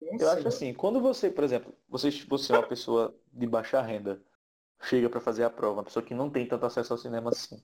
Eu 0.00 0.30
acho 0.30 0.46
assim, 0.46 0.72
quando 0.72 1.00
você, 1.00 1.30
por 1.30 1.42
exemplo, 1.42 1.74
você, 1.88 2.10
você 2.28 2.52
é 2.52 2.58
uma 2.58 2.66
pessoa 2.66 3.18
de 3.32 3.46
baixa 3.46 3.80
renda, 3.80 4.22
chega 4.82 5.08
para 5.08 5.20
fazer 5.20 5.42
a 5.42 5.50
prova, 5.50 5.78
uma 5.78 5.84
pessoa 5.84 6.04
que 6.04 6.14
não 6.14 6.30
tem 6.30 6.46
tanto 6.46 6.66
acesso 6.66 6.92
ao 6.92 6.98
cinema 6.98 7.30
assim. 7.30 7.62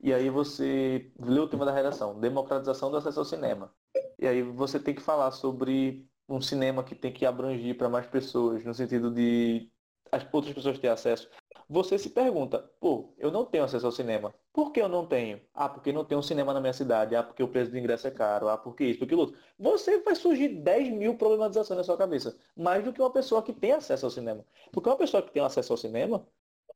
E 0.00 0.12
aí 0.12 0.30
você 0.30 1.12
lê 1.18 1.40
o 1.40 1.48
tema 1.48 1.64
da 1.64 1.72
redação, 1.72 2.18
democratização 2.18 2.90
do 2.90 2.96
acesso 2.96 3.18
ao 3.18 3.24
cinema. 3.24 3.74
E 4.18 4.26
aí 4.26 4.42
você 4.42 4.78
tem 4.78 4.94
que 4.94 5.02
falar 5.02 5.30
sobre 5.32 6.08
um 6.28 6.40
cinema 6.40 6.84
que 6.84 6.94
tem 6.94 7.12
que 7.12 7.26
abranger 7.26 7.76
para 7.76 7.88
mais 7.88 8.06
pessoas, 8.06 8.64
no 8.64 8.72
sentido 8.74 9.10
de 9.10 9.70
as 10.14 10.26
outras 10.32 10.54
pessoas 10.54 10.78
terem 10.78 10.92
acesso. 10.92 11.28
Você 11.68 11.98
se 11.98 12.10
pergunta, 12.10 12.58
pô, 12.80 13.14
eu 13.18 13.30
não 13.30 13.44
tenho 13.44 13.64
acesso 13.64 13.86
ao 13.86 13.92
cinema. 13.92 14.34
Por 14.52 14.70
que 14.70 14.80
eu 14.80 14.88
não 14.88 15.06
tenho? 15.06 15.40
Ah, 15.54 15.68
porque 15.68 15.92
não 15.92 16.04
tem 16.04 16.16
um 16.16 16.22
cinema 16.22 16.52
na 16.52 16.60
minha 16.60 16.72
cidade. 16.72 17.16
Ah, 17.16 17.22
porque 17.22 17.42
o 17.42 17.48
preço 17.48 17.70
do 17.70 17.78
ingresso 17.78 18.06
é 18.06 18.10
caro. 18.10 18.48
Ah, 18.48 18.58
porque 18.58 18.84
isso, 18.84 18.98
porque 18.98 19.14
outro. 19.14 19.36
Você 19.58 20.00
vai 20.02 20.14
surgir 20.14 20.48
10 20.48 20.90
mil 20.90 21.16
problematizações 21.16 21.78
na 21.78 21.84
sua 21.84 21.96
cabeça. 21.96 22.36
Mais 22.56 22.84
do 22.84 22.92
que 22.92 23.00
uma 23.00 23.10
pessoa 23.10 23.42
que 23.42 23.52
tem 23.52 23.72
acesso 23.72 24.06
ao 24.06 24.10
cinema. 24.10 24.44
Porque 24.72 24.88
uma 24.88 24.96
pessoa 24.96 25.22
que 25.22 25.32
tem 25.32 25.42
acesso 25.42 25.72
ao 25.72 25.76
cinema, 25.76 26.26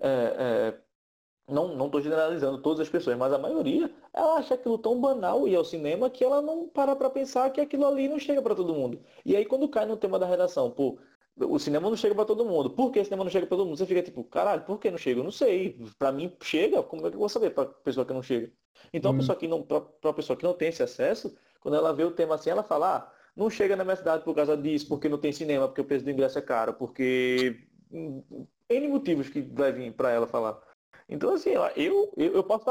é, 0.01 0.09
é, 0.70 0.81
não 1.48 1.87
estou 1.87 2.01
generalizando 2.01 2.61
todas 2.61 2.81
as 2.81 2.88
pessoas, 2.88 3.16
mas 3.16 3.33
a 3.33 3.38
maioria, 3.38 3.90
ela 4.12 4.37
acha 4.37 4.55
aquilo 4.55 4.79
tão 4.79 5.01
banal 5.01 5.48
ir 5.48 5.57
ao 5.57 5.64
cinema 5.64 6.11
que 6.11 6.22
ela 6.22 6.42
não 6.42 6.68
para 6.68 6.94
para 6.94 7.09
pensar 7.11 7.51
que 7.51 7.61
aquilo 7.61 7.87
ali 7.87 8.09
não 8.09 8.18
chega 8.18 8.42
para 8.42 8.55
todo 8.55 8.74
mundo. 8.74 9.01
E 9.24 9.35
aí 9.37 9.44
quando 9.46 9.68
cai 9.68 9.87
no 9.87 9.96
tema 9.96 10.18
da 10.18 10.27
redação, 10.27 10.70
pô, 10.70 10.98
o 11.40 11.59
cinema 11.59 11.88
não 11.88 11.96
chega 11.96 12.14
para 12.14 12.24
todo 12.24 12.44
mundo. 12.44 12.70
Por 12.70 12.90
que 12.90 13.01
o 13.01 13.05
cinema 13.05 13.24
não 13.24 13.31
chega 13.31 13.46
para 13.46 13.57
todo 13.57 13.66
mundo? 13.66 13.77
Você 13.77 13.87
fica 13.87 14.03
tipo, 14.03 14.24
caralho, 14.24 14.64
por 14.64 14.79
que 14.79 14.90
não 14.90 14.98
chega? 14.98 15.20
Eu 15.20 15.24
não 15.24 15.31
sei. 15.31 15.79
Para 15.98 16.12
mim 16.12 16.33
chega, 16.42 16.83
como 16.83 17.07
é 17.07 17.11
que 17.11 17.16
eu 17.16 17.20
vou 17.20 17.29
saber 17.29 17.51
para 17.51 17.66
pessoa 17.66 18.05
que 18.07 18.12
não 18.12 18.22
chega? 18.22 18.53
Então, 18.92 19.11
a 19.11 19.14
Hum. 19.14 19.18
pessoa 19.18 19.37
que 19.37 19.48
não, 19.48 19.62
para 19.62 20.11
a 20.11 20.12
pessoa 20.14 20.37
que 20.37 20.44
não 20.44 20.55
tem 20.55 20.68
esse 20.68 20.83
acesso, 20.83 21.37
quando 21.61 21.74
ela 21.77 21.92
vê 21.92 22.05
o 22.05 22.11
tema 22.11 22.35
assim, 22.35 22.51
ela 22.51 22.62
fala, 22.62 22.96
ah, 22.96 23.12
não 23.37 23.51
chega 23.51 23.77
na 23.77 23.85
minha 23.85 23.96
cidade 23.96 24.24
por 24.24 24.35
causa 24.35 24.57
disso, 24.57 24.88
porque 24.88 25.09
não 25.09 25.18
tem 25.18 25.33
cinema, 25.33 25.66
porque 25.68 25.81
o 25.81 25.85
preço 25.85 26.05
do 26.05 26.11
ingresso 26.11 26.38
é 26.38 26.42
caro, 26.42 26.74
porque 26.74 27.68
N 27.90 28.88
motivos 28.88 29.29
que 29.29 29.40
vai 29.40 29.72
vir 29.72 29.92
para 29.94 30.11
ela 30.11 30.27
falar. 30.27 30.61
Então, 31.09 31.33
assim, 31.35 31.51
eu, 31.51 32.12
eu, 32.16 32.33
eu 32.35 32.44
posso 32.44 32.64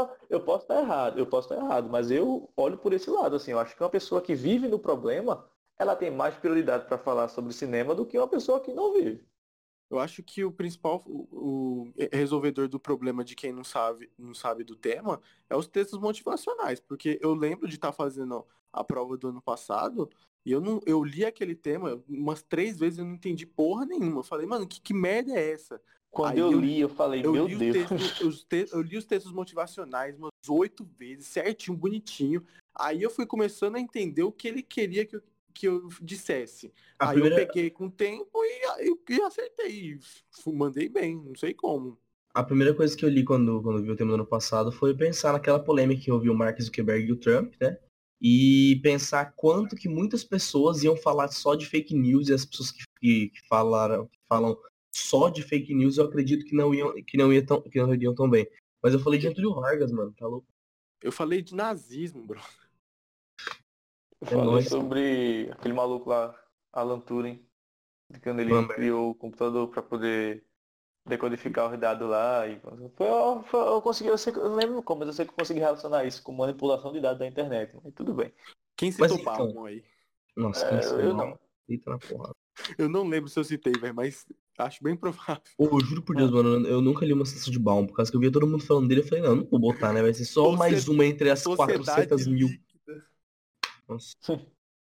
posso 0.45 0.63
estar 0.63 0.79
errado, 0.79 1.19
eu 1.19 1.25
posso 1.25 1.51
estar 1.51 1.63
errado, 1.63 1.89
mas 1.89 2.11
eu 2.11 2.51
olho 2.55 2.77
por 2.77 2.93
esse 2.93 3.09
lado, 3.09 3.35
assim, 3.35 3.51
eu 3.51 3.59
acho 3.59 3.75
que 3.75 3.81
uma 3.83 3.89
pessoa 3.89 4.21
que 4.21 4.35
vive 4.35 4.67
no 4.67 4.77
problema, 4.79 5.49
ela 5.79 5.95
tem 5.95 6.09
mais 6.09 6.35
prioridade 6.35 6.85
para 6.85 6.97
falar 6.97 7.27
sobre 7.27 7.53
cinema 7.53 7.93
do 7.93 8.05
que 8.05 8.17
uma 8.17 8.27
pessoa 8.27 8.59
que 8.59 8.73
não 8.73 8.93
vive. 8.93 9.23
Eu 9.89 9.99
acho 9.99 10.21
que 10.21 10.43
o 10.43 10.51
principal, 10.51 11.01
o, 11.05 11.87
o 11.87 11.93
resolvedor 12.11 12.67
do 12.67 12.79
problema 12.79 13.23
de 13.23 13.35
quem 13.35 13.53
não 13.53 13.63
sabe, 13.63 14.11
não 14.17 14.33
sabe 14.33 14.63
do 14.63 14.75
tema 14.75 15.21
é 15.49 15.55
os 15.55 15.67
textos 15.67 15.99
motivacionais, 15.99 16.79
porque 16.79 17.17
eu 17.21 17.33
lembro 17.33 17.67
de 17.67 17.75
estar 17.75 17.91
tá 17.91 17.93
fazendo 17.93 18.45
a 18.73 18.83
prova 18.83 19.17
do 19.17 19.29
ano 19.29 19.41
passado 19.41 20.09
e 20.45 20.51
eu 20.51 20.59
não, 20.59 20.81
eu 20.85 21.03
li 21.03 21.23
aquele 21.23 21.55
tema 21.55 22.01
umas 22.07 22.41
três 22.41 22.77
vezes 22.77 22.97
e 22.97 23.01
eu 23.01 23.05
não 23.05 23.15
entendi 23.15 23.45
porra 23.45 23.85
nenhuma. 23.85 24.19
Eu 24.19 24.23
falei, 24.23 24.45
mano, 24.45 24.67
que, 24.67 24.81
que 24.81 24.93
merda 24.93 25.33
é 25.33 25.51
essa? 25.51 25.81
Quando 26.09 26.31
Aí 26.31 26.39
eu, 26.39 26.51
li, 26.59 26.79
eu 26.79 26.89
falei, 26.89 27.25
eu 27.25 27.31
meu 27.31 27.47
Deus. 27.47 27.89
Textos, 27.89 28.43
te, 28.43 28.67
eu 28.71 28.81
li 28.81 28.97
os 28.97 29.05
textos 29.05 29.31
motivacionais 29.31 30.17
umas 30.17 30.31
oito 30.49 30.83
vezes, 30.97 31.27
certinho, 31.27 31.77
bonitinho. 31.77 32.45
Aí 32.73 33.01
eu 33.01 33.09
fui 33.09 33.25
começando 33.25 33.75
a 33.75 33.79
entender 33.79 34.23
o 34.23 34.31
que 34.31 34.47
ele 34.47 34.61
queria 34.61 35.05
que 35.05 35.15
eu, 35.15 35.23
que 35.57 35.67
eu 35.67 35.89
dissesse. 36.01 36.71
A 36.99 37.09
Aí 37.09 37.13
primeira... 37.13 37.41
eu 37.41 37.47
peguei 37.47 37.69
com 37.71 37.87
o 37.87 37.91
tempo 37.91 38.43
e, 38.43 38.89
e, 38.89 39.15
e 39.15 39.21
acertei. 39.21 39.99
Mandei 40.45 40.87
bem, 40.87 41.15
não 41.15 41.35
sei 41.35 41.53
como. 41.53 41.97
A 42.33 42.43
primeira 42.43 42.73
coisa 42.73 42.95
que 42.95 43.03
eu 43.03 43.09
li 43.09 43.23
quando, 43.23 43.61
quando 43.63 43.81
vi 43.81 43.89
o 43.89 43.95
tema 43.95 44.11
do 44.11 44.15
ano 44.15 44.25
passado 44.25 44.71
foi 44.71 44.95
pensar 44.95 45.33
naquela 45.33 45.59
polêmica 45.59 46.03
que 46.03 46.11
houve 46.11 46.29
o 46.29 46.35
Mark 46.35 46.61
Zuckerberg 46.61 47.07
e 47.07 47.11
o 47.11 47.17
Trump, 47.17 47.55
né? 47.59 47.79
E 48.21 48.79
pensar 48.83 49.33
quanto 49.35 49.75
que 49.75 49.89
muitas 49.89 50.23
pessoas 50.23 50.83
iam 50.83 50.95
falar 50.95 51.29
só 51.29 51.55
de 51.55 51.65
fake 51.65 51.95
news 51.95 52.29
e 52.29 52.33
as 52.33 52.45
pessoas 52.45 52.71
que, 52.71 52.83
que, 52.99 53.29
que 53.29 53.47
falaram, 53.47 54.07
que 54.07 54.19
falam 54.29 54.55
só 54.91 55.29
de 55.29 55.41
fake 55.41 55.73
news, 55.73 55.97
eu 55.97 56.05
acredito 56.05 56.45
que 56.45 56.55
não 56.55 56.73
iam, 56.73 56.93
que 57.03 57.17
não, 57.17 57.33
ia 57.33 57.43
tão, 57.43 57.61
que 57.61 57.81
não 57.81 57.93
iriam 57.93 58.13
tão 58.13 58.29
bem. 58.29 58.47
Mas 58.83 58.93
eu 58.93 58.99
falei 58.99 59.19
de 59.19 59.27
Antônio 59.27 59.55
Vargas, 59.55 59.91
mano, 59.91 60.13
tá 60.15 60.27
louco? 60.27 60.47
Eu 61.01 61.11
falei 61.11 61.41
de 61.41 61.55
nazismo, 61.55 62.25
bro. 62.25 62.39
Eu 64.21 64.27
é 64.27 64.29
falei 64.31 64.45
nóis. 64.45 64.67
sobre 64.67 65.49
aquele 65.51 65.73
maluco 65.73 66.09
lá, 66.09 66.35
Alan 66.73 66.99
Turing, 66.99 67.45
quando 68.23 68.39
ele 68.39 68.67
criou 68.69 69.11
o 69.11 69.15
computador 69.15 69.67
para 69.69 69.81
poder 69.81 70.43
decodificar 71.05 71.71
os 71.71 71.79
dados 71.79 72.07
lá. 72.07 72.47
E 72.47 72.59
foi, 72.95 73.43
foi, 73.43 73.59
eu 73.59 73.81
consegui, 73.81 74.09
eu, 74.09 74.17
sei, 74.17 74.33
eu 74.33 74.49
não 74.49 74.55
lembro 74.55 74.81
como, 74.83 74.99
mas 74.99 75.09
eu 75.09 75.13
sei 75.13 75.25
que 75.25 75.31
eu 75.31 75.35
consegui 75.35 75.59
relacionar 75.59 76.05
isso 76.05 76.21
com 76.23 76.31
manipulação 76.31 76.91
de 76.91 76.99
dados 76.99 77.19
da 77.19 77.27
internet. 77.27 77.75
Mas 77.83 77.93
tudo 77.93 78.13
bem. 78.13 78.33
Quem 78.75 78.91
citou 78.91 79.07
então, 79.07 79.23
Balmon 79.23 79.65
aí? 79.65 79.83
Nossa, 80.35 80.67
quem 80.67 80.77
é, 80.77 81.05
eu 81.05 81.13
não. 81.13 81.37
Eita 81.67 81.89
na 81.89 81.97
porrada. 81.97 82.35
Eu 82.77 82.89
não 82.89 83.07
lembro 83.07 83.29
se 83.29 83.39
eu 83.39 83.43
citei, 83.43 83.73
velho, 83.73 83.93
mas 83.93 84.25
acho 84.57 84.83
bem 84.83 84.95
provável. 84.95 85.41
Pô, 85.57 85.65
eu 85.65 85.79
juro 85.81 86.01
por 86.01 86.15
Deus, 86.15 86.31
mano, 86.31 86.67
eu 86.67 86.81
nunca 86.81 87.05
li 87.05 87.13
uma 87.13 87.25
citação 87.25 87.51
de 87.51 87.59
Baum, 87.59 87.85
por 87.85 87.95
causa 87.95 88.09
que 88.09 88.17
eu 88.17 88.21
via 88.21 88.31
todo 88.31 88.47
mundo 88.47 88.63
falando 88.63 88.87
dele, 88.87 89.01
eu 89.01 89.07
falei, 89.07 89.23
não, 89.23 89.35
não 89.35 89.45
vou 89.45 89.59
botar, 89.59 89.93
né? 89.93 90.01
Vai 90.01 90.13
ser 90.13 90.25
só 90.25 90.51
mais 90.51 90.87
uma 90.87 91.05
entre 91.05 91.29
as 91.29 91.43
400 91.43 92.25
mil. 92.27 92.49
Nossa. 93.87 94.15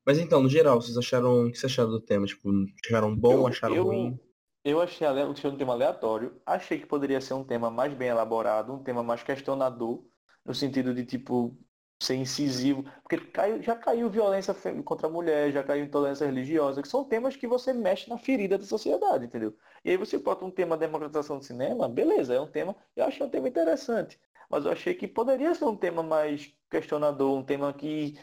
Mas 0.07 0.19
então, 0.19 0.43
no 0.43 0.49
geral, 0.49 0.81
vocês 0.81 0.97
acharam. 0.97 1.47
O 1.47 1.51
que 1.51 1.59
vocês 1.59 1.73
acharam 1.73 1.91
do 1.91 2.01
tema? 2.01 2.27
Tipo, 2.27 2.51
acharam 2.85 3.15
bom, 3.15 3.33
eu, 3.33 3.47
acharam 3.47 3.75
eu, 3.75 3.85
ruim? 3.85 4.21
Eu 4.65 4.81
achei, 4.81 5.07
achei 5.07 5.51
um 5.51 5.57
tema 5.57 5.73
aleatório. 5.73 6.41
Achei 6.47 6.79
que 6.79 6.87
poderia 6.87 7.21
ser 7.21 7.35
um 7.35 7.45
tema 7.45 7.71
mais 7.71 7.93
bem 7.93 8.09
elaborado, 8.09 8.73
um 8.73 8.83
tema 8.83 9.03
mais 9.03 9.23
questionador, 9.23 10.05
no 10.45 10.55
sentido 10.55 10.95
de, 10.95 11.05
tipo, 11.05 11.57
ser 12.01 12.15
incisivo. 12.15 12.85
Porque 13.03 13.19
caiu, 13.19 13.63
já 13.63 13.75
caiu 13.75 14.09
violência 14.09 14.55
contra 14.85 15.09
a 15.09 15.11
mulher, 15.11 15.53
já 15.53 15.63
caiu 15.65 15.85
intolerância 15.85 16.27
religiosa, 16.27 16.83
que 16.83 16.89
são 16.89 17.05
temas 17.05 17.37
que 17.37 17.47
você 17.47 17.73
mexe 17.73 18.09
na 18.09 18.19
ferida 18.19 18.57
da 18.57 18.65
sociedade, 18.65 19.27
entendeu? 19.27 19.57
E 19.85 19.91
aí 19.91 19.97
você 19.97 20.19
bota 20.19 20.45
um 20.45 20.51
tema 20.51 20.77
democratização 20.77 21.39
do 21.39 21.45
cinema, 21.45 21.89
beleza, 21.89 22.35
é 22.35 22.41
um 22.41 22.47
tema, 22.47 22.77
eu 22.95 23.05
achei 23.05 23.27
um 23.27 23.31
tema 23.31 23.49
interessante. 23.49 24.21
Mas 24.49 24.65
eu 24.65 24.71
achei 24.71 24.95
que 24.95 25.09
poderia 25.09 25.55
ser 25.55 25.65
um 25.65 25.77
tema 25.77 26.03
mais 26.03 26.53
questionador, 26.71 27.37
um 27.37 27.43
tema 27.43 27.73
que 27.73 28.17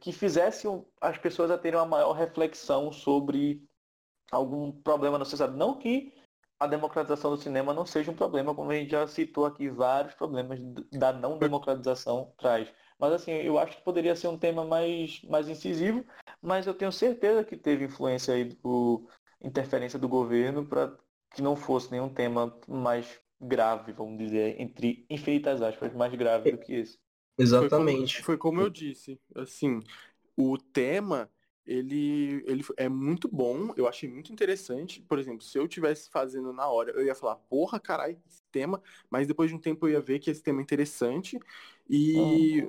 que 0.00 0.12
fizessem 0.12 0.84
as 1.00 1.18
pessoas 1.18 1.50
a 1.50 1.58
terem 1.58 1.78
uma 1.78 1.86
maior 1.86 2.12
reflexão 2.12 2.90
sobre 2.90 3.62
algum 4.30 4.72
problema 4.72 5.18
na 5.18 5.24
sociedade. 5.24 5.56
Não 5.56 5.78
que 5.78 6.12
a 6.58 6.66
democratização 6.66 7.32
do 7.32 7.36
cinema 7.36 7.74
não 7.74 7.84
seja 7.84 8.10
um 8.10 8.14
problema, 8.14 8.54
como 8.54 8.70
a 8.70 8.74
gente 8.74 8.90
já 8.90 9.06
citou 9.06 9.44
aqui, 9.44 9.68
vários 9.68 10.14
problemas 10.14 10.60
da 10.92 11.12
não 11.12 11.36
democratização 11.36 12.32
traz. 12.38 12.72
Mas 12.98 13.12
assim, 13.12 13.32
eu 13.32 13.58
acho 13.58 13.76
que 13.76 13.82
poderia 13.82 14.14
ser 14.14 14.28
um 14.28 14.38
tema 14.38 14.64
mais, 14.64 15.20
mais 15.24 15.48
incisivo, 15.48 16.04
mas 16.40 16.66
eu 16.66 16.74
tenho 16.74 16.92
certeza 16.92 17.44
que 17.44 17.56
teve 17.56 17.84
influência 17.84 18.34
aí 18.34 18.44
do 18.44 19.08
interferência 19.42 19.98
do 19.98 20.08
governo 20.08 20.64
para 20.64 20.96
que 21.34 21.42
não 21.42 21.56
fosse 21.56 21.90
nenhum 21.90 22.08
tema 22.08 22.56
mais 22.68 23.20
grave, 23.40 23.92
vamos 23.92 24.18
dizer, 24.18 24.60
entre 24.60 25.04
infinitas 25.10 25.60
aspas, 25.60 25.92
mais 25.92 26.14
grave 26.14 26.52
do 26.52 26.58
que 26.58 26.74
esse. 26.74 27.01
Exatamente. 27.38 28.22
Foi 28.22 28.36
como, 28.36 28.58
foi 28.58 28.58
como 28.58 28.60
eu 28.60 28.70
disse, 28.70 29.20
assim, 29.34 29.80
o 30.36 30.58
tema 30.58 31.30
ele, 31.64 32.42
ele 32.46 32.64
é 32.76 32.88
muito 32.88 33.28
bom, 33.28 33.72
eu 33.76 33.86
achei 33.86 34.08
muito 34.08 34.32
interessante. 34.32 35.00
Por 35.02 35.18
exemplo, 35.18 35.42
se 35.42 35.56
eu 35.58 35.68
tivesse 35.68 36.10
fazendo 36.10 36.52
na 36.52 36.66
hora, 36.68 36.90
eu 36.92 37.04
ia 37.04 37.14
falar, 37.14 37.36
porra, 37.36 37.78
caralho, 37.78 38.20
esse 38.26 38.42
tema, 38.50 38.82
mas 39.08 39.26
depois 39.26 39.48
de 39.50 39.56
um 39.56 39.60
tempo 39.60 39.86
eu 39.86 39.92
ia 39.92 40.00
ver 40.00 40.18
que 40.18 40.30
esse 40.30 40.42
tema 40.42 40.60
é 40.60 40.62
interessante. 40.62 41.38
E 41.88 42.68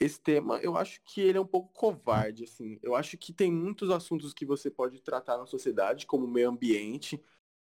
esse 0.00 0.20
tema, 0.20 0.58
eu 0.58 0.76
acho 0.76 1.00
que 1.04 1.20
ele 1.20 1.38
é 1.38 1.40
um 1.40 1.46
pouco 1.46 1.72
covarde, 1.72 2.44
assim. 2.44 2.78
Eu 2.82 2.94
acho 2.94 3.16
que 3.16 3.32
tem 3.32 3.52
muitos 3.52 3.90
assuntos 3.90 4.32
que 4.34 4.44
você 4.44 4.70
pode 4.70 5.00
tratar 5.02 5.38
na 5.38 5.46
sociedade, 5.46 6.06
como 6.06 6.24
o 6.26 6.30
meio 6.30 6.48
ambiente. 6.50 7.22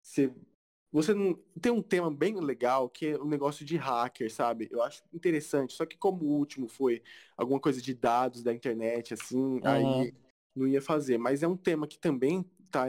Você 0.02 0.32
você 0.94 1.12
não 1.12 1.36
tem 1.60 1.72
um 1.72 1.82
tema 1.82 2.08
bem 2.08 2.38
legal 2.38 2.88
que 2.88 3.08
é 3.08 3.16
o 3.16 3.24
um 3.24 3.28
negócio 3.28 3.64
de 3.64 3.76
hacker, 3.76 4.32
sabe? 4.32 4.68
Eu 4.70 4.80
acho 4.80 5.02
interessante. 5.12 5.72
Só 5.72 5.84
que 5.84 5.98
como 5.98 6.22
o 6.22 6.38
último 6.38 6.68
foi 6.68 7.02
alguma 7.36 7.58
coisa 7.58 7.82
de 7.82 7.92
dados 7.92 8.44
da 8.44 8.54
internet, 8.54 9.12
assim, 9.12 9.56
uhum. 9.56 9.60
aí 9.64 10.14
não 10.54 10.68
ia 10.68 10.80
fazer. 10.80 11.18
Mas 11.18 11.42
é 11.42 11.48
um 11.48 11.56
tema 11.56 11.88
que 11.88 11.98
também 11.98 12.48
tá, 12.70 12.86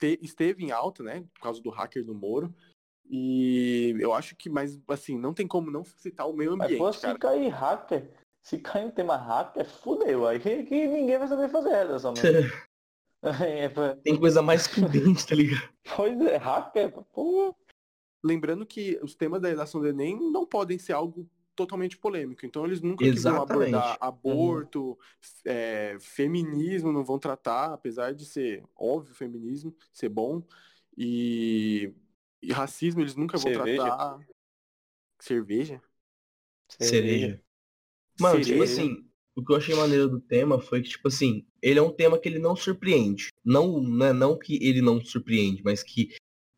te, 0.00 0.18
esteve 0.20 0.64
em 0.64 0.72
alta, 0.72 1.04
né? 1.04 1.24
Por 1.32 1.42
causa 1.42 1.62
do 1.62 1.70
hacker 1.70 2.04
do 2.04 2.12
Moro. 2.12 2.52
E 3.08 3.94
eu 4.00 4.12
acho 4.12 4.34
que, 4.34 4.50
mas 4.50 4.76
assim, 4.88 5.16
não 5.16 5.32
tem 5.32 5.46
como 5.46 5.70
não 5.70 5.84
citar 5.84 6.28
o 6.28 6.32
meio 6.32 6.54
ambiente. 6.54 6.72
Mas, 6.72 6.78
pô, 6.78 6.92
se 6.92 7.18
cair 7.18 7.50
hacker, 7.50 8.10
se 8.42 8.58
cair 8.58 8.86
um 8.86 8.90
tema 8.90 9.16
hacker, 9.16 9.64
fudeu. 9.64 10.26
Aí 10.26 10.40
que, 10.40 10.64
que 10.64 10.88
ninguém 10.88 11.16
vai 11.16 11.28
saber 11.28 11.48
fazer 11.48 11.86
essa 11.94 12.12
É, 13.48 13.68
Tem 13.96 14.18
coisa 14.18 14.40
mais 14.40 14.68
prudente, 14.68 15.26
tá 15.26 15.34
ligado? 15.34 15.68
Pois 15.96 16.20
é, 16.20 16.36
hacker, 16.36 16.92
pô. 17.12 17.54
Lembrando 18.22 18.66
que 18.66 18.98
os 19.02 19.14
temas 19.14 19.40
da 19.40 19.48
redação 19.48 19.80
do 19.80 19.88
Enem 19.88 20.18
não 20.30 20.46
podem 20.46 20.78
ser 20.78 20.92
algo 20.92 21.28
totalmente 21.58 21.96
polêmico. 21.96 22.46
Então 22.46 22.64
eles 22.64 22.80
nunca 22.80 23.04
vão 23.12 23.42
abordar 23.42 23.96
aborto, 24.00 24.90
uhum. 24.90 24.96
é, 25.44 25.96
feminismo, 26.00 26.92
não 26.92 27.04
vão 27.04 27.18
tratar, 27.18 27.72
apesar 27.72 28.14
de 28.14 28.24
ser 28.24 28.64
óbvio 28.76 29.14
feminismo, 29.14 29.74
ser 29.92 30.08
bom. 30.08 30.42
E, 30.96 31.92
e 32.40 32.52
racismo 32.52 33.00
eles 33.00 33.16
nunca 33.16 33.36
vão 33.36 33.52
Cerveja. 33.52 33.82
tratar. 33.82 34.18
Cerveja? 35.18 35.82
Cereja. 36.68 37.42
Mano, 38.20 38.40
tipo 38.40 38.44
Cereja. 38.44 38.52
tipo 38.52 38.62
assim, 38.62 39.07
o 39.38 39.44
que 39.44 39.52
eu 39.52 39.56
achei 39.56 39.72
maneiro 39.72 40.08
do 40.08 40.20
tema 40.20 40.60
foi 40.60 40.82
que, 40.82 40.88
tipo 40.88 41.06
assim, 41.06 41.46
ele 41.62 41.78
é 41.78 41.82
um 41.82 41.92
tema 41.92 42.18
que 42.18 42.28
ele 42.28 42.40
não 42.40 42.56
surpreende. 42.56 43.28
Não, 43.44 43.80
né, 43.80 44.12
não 44.12 44.36
que 44.36 44.58
ele 44.60 44.82
não 44.82 45.00
surpreende, 45.00 45.62
mas 45.64 45.80
que 45.80 46.10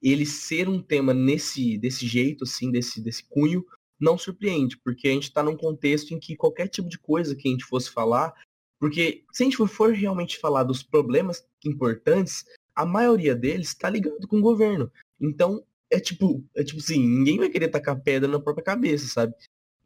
ele 0.03 0.25
ser 0.25 0.67
um 0.67 0.81
tema 0.81 1.13
nesse 1.13 1.77
desse 1.77 2.07
jeito, 2.07 2.45
assim, 2.45 2.71
desse, 2.73 3.03
desse 3.03 3.23
cunho, 3.29 3.63
não 4.01 4.17
surpreende, 4.17 4.79
porque 4.79 5.09
a 5.09 5.13
gente 5.13 5.25
está 5.25 5.43
num 5.43 5.59
contexto 5.59 6.15
em 6.15 6.19
que 6.19 6.35
qualquer 6.35 6.69
tipo 6.69 6.89
de 6.89 6.99
coisa 6.99 7.37
que 7.37 7.47
a 7.47 7.51
gente 7.51 7.67
fosse 7.67 7.91
falar, 7.91 8.33
porque 8.79 9.25
se 9.31 9.43
a 9.43 9.45
gente 9.45 9.59
for 9.59 9.93
realmente 9.93 10.39
falar 10.39 10.63
dos 10.63 10.83
problemas 10.83 11.47
importantes, 11.63 12.47
a 12.75 12.87
maioria 12.87 13.35
deles 13.35 13.69
está 13.69 13.91
ligado 13.91 14.27
com 14.27 14.39
o 14.39 14.43
governo. 14.43 14.91
Então, 15.21 15.63
é 15.91 16.01
tipo, 16.01 16.43
é 16.57 16.65
tipo 16.65 16.81
assim, 16.81 16.99
ninguém 17.07 17.37
vai 17.37 17.51
querer 17.51 17.69
tacar 17.69 18.01
pedra 18.01 18.27
na 18.27 18.41
própria 18.41 18.65
cabeça, 18.65 19.07
sabe? 19.07 19.35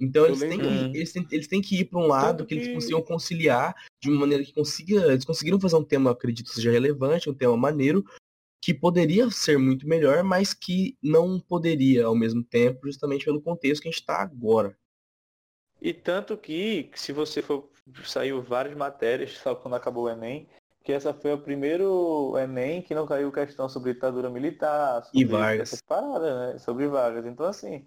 Então 0.00 0.26
eles 0.26 0.40
têm, 0.40 0.58
que, 0.58 0.66
eles, 0.66 1.12
têm, 1.12 1.26
eles 1.30 1.46
têm 1.46 1.62
que 1.62 1.80
ir 1.80 1.84
para 1.84 2.00
um 2.00 2.06
lado 2.06 2.44
que, 2.44 2.54
que 2.54 2.62
eles 2.62 2.74
consigam 2.74 3.02
conciliar 3.02 3.74
de 4.02 4.10
uma 4.10 4.20
maneira 4.20 4.44
que 4.44 4.52
consiga. 4.52 5.12
Eles 5.12 5.24
conseguiram 5.24 5.60
fazer 5.60 5.76
um 5.76 5.84
tema, 5.84 6.10
acredito, 6.10 6.50
seja 6.50 6.70
relevante, 6.70 7.30
um 7.30 7.34
tema 7.34 7.56
maneiro, 7.56 8.04
que 8.60 8.74
poderia 8.74 9.30
ser 9.30 9.58
muito 9.58 9.86
melhor, 9.86 10.24
mas 10.24 10.52
que 10.52 10.96
não 11.02 11.38
poderia 11.38 12.06
ao 12.06 12.14
mesmo 12.14 12.42
tempo, 12.42 12.86
justamente 12.86 13.24
pelo 13.24 13.40
contexto 13.40 13.82
que 13.82 13.88
a 13.88 13.90
gente 13.90 14.00
está 14.00 14.20
agora. 14.20 14.76
E 15.80 15.92
tanto 15.92 16.36
que, 16.36 16.90
se 16.94 17.12
você 17.12 17.42
for. 17.42 17.70
Saiu 18.04 18.40
várias 18.42 18.74
matérias, 18.74 19.32
só 19.32 19.54
quando 19.54 19.74
acabou 19.74 20.04
o 20.04 20.08
Enem, 20.08 20.48
que 20.82 20.90
essa 20.90 21.12
foi 21.12 21.34
o 21.34 21.38
primeiro 21.38 22.34
Enem 22.38 22.80
que 22.80 22.94
não 22.94 23.06
caiu 23.06 23.30
questão 23.30 23.68
sobre 23.68 23.92
ditadura 23.92 24.30
militar, 24.30 25.04
sobre 25.04 25.20
e 25.20 25.24
Vargas. 25.26 25.82
Parada, 25.86 26.52
né? 26.52 26.58
Sobre 26.58 26.88
Vargas. 26.88 27.26
Então 27.26 27.44
assim. 27.44 27.86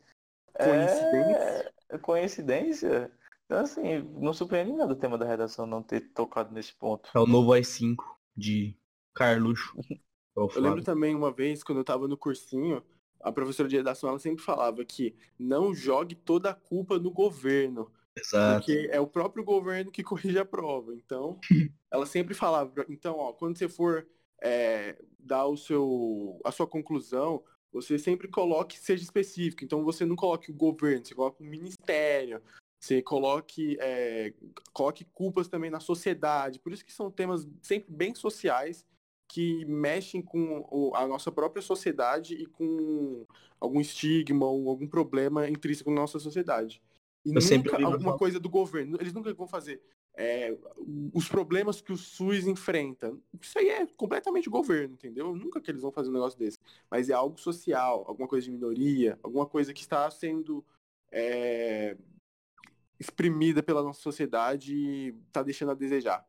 Coincidência? 0.58 1.74
É... 1.90 1.98
Coincidência? 1.98 3.12
Então, 3.46 3.60
assim, 3.60 4.00
não 4.20 4.34
surpreende 4.34 4.74
nada 4.74 4.92
o 4.92 4.98
tema 4.98 5.18
da 5.18 5.26
redação 5.26 5.66
não 5.66 5.82
ter 5.82 6.02
tocado 6.14 6.54
nesse 6.54 6.74
ponto. 6.74 7.10
É 7.16 7.20
o 7.20 7.26
novo 7.26 7.54
AI-5 7.54 7.98
de 8.36 8.76
Carluxo. 9.16 9.74
eu 10.36 10.62
lembro 10.62 10.84
também 10.84 11.16
uma 11.16 11.32
vez, 11.32 11.64
quando 11.64 11.80
eu 11.80 11.84
tava 11.86 12.08
no 12.08 12.18
cursinho, 12.18 12.84
a 13.22 13.32
professora 13.32 13.70
de 13.70 13.78
redação 13.78 14.10
ela 14.10 14.20
sempre 14.20 14.44
falava 14.44 14.84
que 14.84 15.16
não 15.40 15.74
jogue 15.74 16.14
toda 16.14 16.50
a 16.50 16.54
culpa 16.54 17.00
no 17.00 17.12
governo. 17.12 17.92
Exato. 18.18 18.66
Porque 18.66 18.90
é 18.92 19.00
o 19.00 19.08
próprio 19.08 19.44
governo 19.44 19.92
que 19.92 20.04
corrige 20.04 20.38
a 20.38 20.46
prova. 20.46 20.94
Então, 20.94 21.40
ela 21.92 22.06
sempre 22.06 22.34
falava, 22.34 22.86
então, 22.90 23.16
ó, 23.18 23.34
quando 23.34 23.58
você 23.58 23.70
for 23.70 24.06
é, 24.42 24.98
dar 25.20 25.46
o 25.46 25.56
seu, 25.56 26.40
a 26.44 26.52
sua 26.52 26.68
conclusão, 26.68 27.44
você 27.82 27.98
sempre 27.98 28.28
coloque, 28.28 28.78
seja 28.78 29.04
específico. 29.04 29.64
Então 29.64 29.84
você 29.84 30.06
não 30.06 30.16
coloque 30.16 30.52
o 30.52 30.54
governo, 30.54 31.06
você 31.06 31.16
coloca 31.16 31.42
o 31.42 31.46
ministério, 31.46 32.42
você 32.80 33.02
coloque, 33.02 33.78
é, 33.80 34.34
coloque 34.74 35.06
culpas 35.06 35.48
também 35.48 35.70
na 35.70 35.80
sociedade. 35.80 36.60
Por 36.60 36.72
isso 36.72 36.86
que 36.86 36.94
são 36.94 37.12
temas 37.12 37.48
sempre 37.62 37.94
bem 37.94 38.14
sociais 38.14 38.86
que 39.30 39.66
mexem 39.66 40.22
com 40.22 40.92
a 40.96 41.06
nossa 41.06 41.32
própria 41.32 41.62
sociedade 41.62 42.34
e 42.36 42.46
com 42.46 43.26
algum 43.60 43.82
estigma 43.82 44.46
ou 44.46 44.70
algum 44.70 44.88
problema 44.88 45.50
intrínseco 45.50 45.90
na 45.90 46.02
nossa 46.02 46.20
sociedade. 46.20 46.82
E 47.26 47.30
Eu 47.36 47.58
nunca 47.58 47.86
alguma 47.86 48.18
coisa 48.18 48.40
do 48.40 48.50
governo. 48.50 48.98
Eles 49.02 49.14
nunca 49.14 49.34
vão 49.34 49.48
fazer 49.48 49.82
é, 50.18 50.58
os 51.14 51.30
problemas 51.30 51.80
que 51.80 51.94
o 51.94 51.98
SUS 51.98 52.48
enfrenta. 52.48 53.16
Isso 53.40 53.58
aí 53.60 53.70
é 53.70 53.86
completamente 53.86 54.50
governo, 54.50 54.96
entendeu? 54.96 55.36
Nunca 55.36 55.62
que 55.62 55.70
eles 55.70 55.84
vão 55.84 55.92
fazer 55.92 56.10
um 56.10 56.14
negócio 56.14 56.40
desse. 56.40 56.58
Mas 56.90 57.08
é 57.10 57.14
algo 57.14 57.40
social, 57.40 58.04
alguma 58.08 58.28
coisa 58.28 58.46
de 58.46 58.52
minoria, 58.52 59.20
alguma 59.22 59.46
coisa 59.46 59.72
que 59.72 59.82
está 59.82 60.10
sendo 60.10 60.66
é, 61.12 61.96
exprimida 63.00 63.62
pela 63.62 63.84
nossa 63.84 64.02
sociedade 64.02 64.74
e 64.76 65.16
está 65.28 65.44
deixando 65.44 65.72
a 65.72 65.76
desejar. 65.76 66.26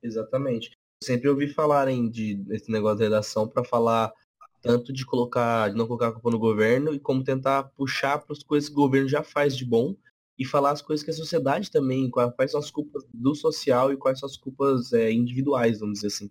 Exatamente. 0.00 0.70
Sempre 1.02 1.28
ouvi 1.28 1.48
falarem 1.48 2.08
de 2.08 2.36
desse 2.36 2.70
negócio 2.70 2.98
de 2.98 3.04
redação 3.04 3.48
para 3.48 3.64
falar 3.64 4.12
tanto 4.60 4.92
de 4.92 5.04
colocar, 5.04 5.70
de 5.70 5.76
não 5.76 5.88
colocar 5.88 6.08
a 6.08 6.12
culpa 6.12 6.30
no 6.30 6.38
governo 6.38 6.94
e 6.94 7.00
como 7.00 7.24
tentar 7.24 7.64
puxar 7.64 8.18
para 8.18 8.32
as 8.32 8.44
coisas 8.44 8.68
que 8.68 8.76
o 8.76 8.78
governo 8.78 9.08
já 9.08 9.24
faz 9.24 9.56
de 9.56 9.64
bom 9.64 9.96
e 10.38 10.44
falar 10.44 10.70
as 10.70 10.82
coisas 10.82 11.04
que 11.04 11.10
a 11.10 11.14
sociedade 11.14 11.70
também, 11.70 12.10
quais 12.10 12.50
são 12.50 12.60
as 12.60 12.70
culpas 12.70 13.04
do 13.12 13.34
social 13.34 13.92
e 13.92 13.96
quais 13.96 14.18
são 14.18 14.26
as 14.26 14.36
culpas 14.36 14.92
é, 14.92 15.12
individuais, 15.12 15.80
vamos 15.80 16.00
dizer 16.00 16.08
assim. 16.08 16.30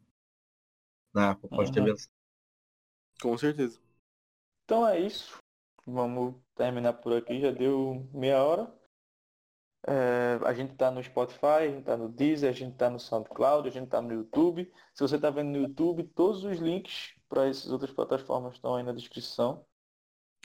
Na 1.13 1.35
proposta 1.35 1.79
uhum. 1.79 1.93
de 1.93 2.09
Com 3.21 3.37
certeza. 3.37 3.79
Então 4.65 4.87
é 4.87 4.99
isso. 4.99 5.37
Vamos 5.85 6.35
terminar 6.55 6.93
por 6.93 7.13
aqui, 7.13 7.41
já 7.41 7.51
deu 7.51 8.07
meia 8.13 8.43
hora. 8.43 8.73
É, 9.87 10.39
a 10.45 10.53
gente 10.53 10.75
tá 10.75 10.91
no 10.91 11.03
Spotify, 11.03 11.45
a 11.45 11.67
gente 11.67 11.83
tá 11.83 11.97
no 11.97 12.07
Deezer, 12.07 12.49
a 12.49 12.53
gente 12.53 12.77
tá 12.77 12.89
no 12.89 12.99
SoundCloud, 12.99 13.67
a 13.67 13.71
gente 13.71 13.89
tá 13.89 14.01
no 14.01 14.13
YouTube. 14.13 14.71
Se 14.93 15.01
você 15.01 15.19
tá 15.19 15.29
vendo 15.29 15.49
no 15.49 15.57
YouTube, 15.57 16.03
todos 16.03 16.43
os 16.43 16.59
links 16.59 17.15
para 17.27 17.47
essas 17.47 17.71
outras 17.71 17.91
plataformas 17.91 18.53
estão 18.53 18.75
aí 18.75 18.83
na 18.83 18.93
descrição. 18.93 19.65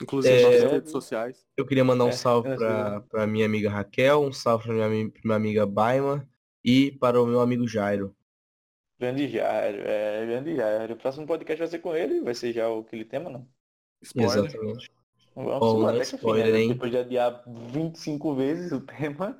Inclusive 0.01 0.33
é, 0.33 0.41
nossas 0.43 0.71
redes 0.71 0.91
sociais. 0.91 1.45
Eu 1.55 1.65
queria 1.65 1.83
mandar 1.83 2.05
um 2.05 2.09
é, 2.09 2.13
salve 2.13 2.55
para 2.55 3.01
pra 3.01 3.27
minha 3.27 3.45
amiga 3.45 3.69
Raquel, 3.69 4.21
um 4.21 4.31
salve 4.31 4.65
para 4.65 4.89
minha, 4.89 5.11
minha 5.23 5.35
amiga 5.35 5.65
Baima 5.65 6.27
e 6.63 6.91
para 6.91 7.21
o 7.21 7.25
meu 7.25 7.39
amigo 7.39 7.67
Jairo. 7.67 8.15
Grande 8.99 9.27
Jairo, 9.27 9.81
é, 9.85 10.25
grande 10.25 10.55
Jairo. 10.55 10.93
O 10.93 10.97
próximo 10.97 11.25
podcast 11.25 11.59
vai 11.59 11.67
ser 11.67 11.79
com 11.79 11.95
ele, 11.95 12.21
vai 12.21 12.33
ser 12.33 12.53
já 12.53 12.67
aquele 12.67 13.05
tema, 13.05 13.29
não? 13.29 13.47
Spoiler. 14.01 14.45
Exatamente. 14.45 14.91
Vamos 15.35 15.83
oh, 15.83 15.87
até 15.87 16.01
spoiler, 16.01 16.45
fim, 16.47 16.67
né? 16.67 16.73
Depois 16.73 16.91
de 16.91 16.97
adiar 16.97 17.43
25 17.45 18.35
vezes 18.35 18.71
o 18.71 18.81
tema, 18.85 19.37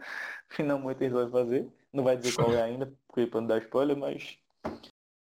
finalmente 0.47 1.03
eles 1.03 1.13
vão 1.13 1.29
fazer. 1.29 1.67
Não 1.91 2.03
vai 2.03 2.15
dizer 2.15 2.35
qual 2.35 2.53
é 2.53 2.61
ainda, 2.61 2.93
porque 3.07 3.25
para 3.25 3.41
não 3.41 3.47
dar 3.47 3.57
spoiler, 3.59 3.97
mas 3.97 4.37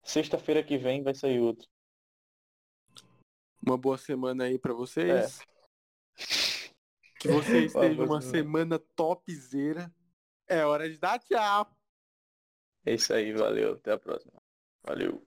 sexta-feira 0.03 0.63
que 0.63 0.79
vem 0.79 1.03
vai 1.03 1.15
sair 1.15 1.41
outro. 1.41 1.69
Uma 3.65 3.79
boa 3.79 3.97
semana 3.97 4.45
aí 4.45 4.59
para 4.59 4.75
vocês. 4.75 5.41
É. 5.41 6.73
Que 7.21 7.29
vocês 7.29 7.73
tenham 7.73 8.05
uma 8.05 8.21
semana 8.21 8.79
topzera. 8.79 9.93
É 10.49 10.65
hora 10.65 10.91
de 10.91 10.99
dar 10.99 11.19
tchau. 11.19 11.71
É 12.85 12.95
isso 12.95 13.15
aí, 13.15 13.33
valeu. 13.33 13.75
Até 13.75 13.93
a 13.93 13.99
próxima. 13.99 14.43
Valeu. 14.83 15.25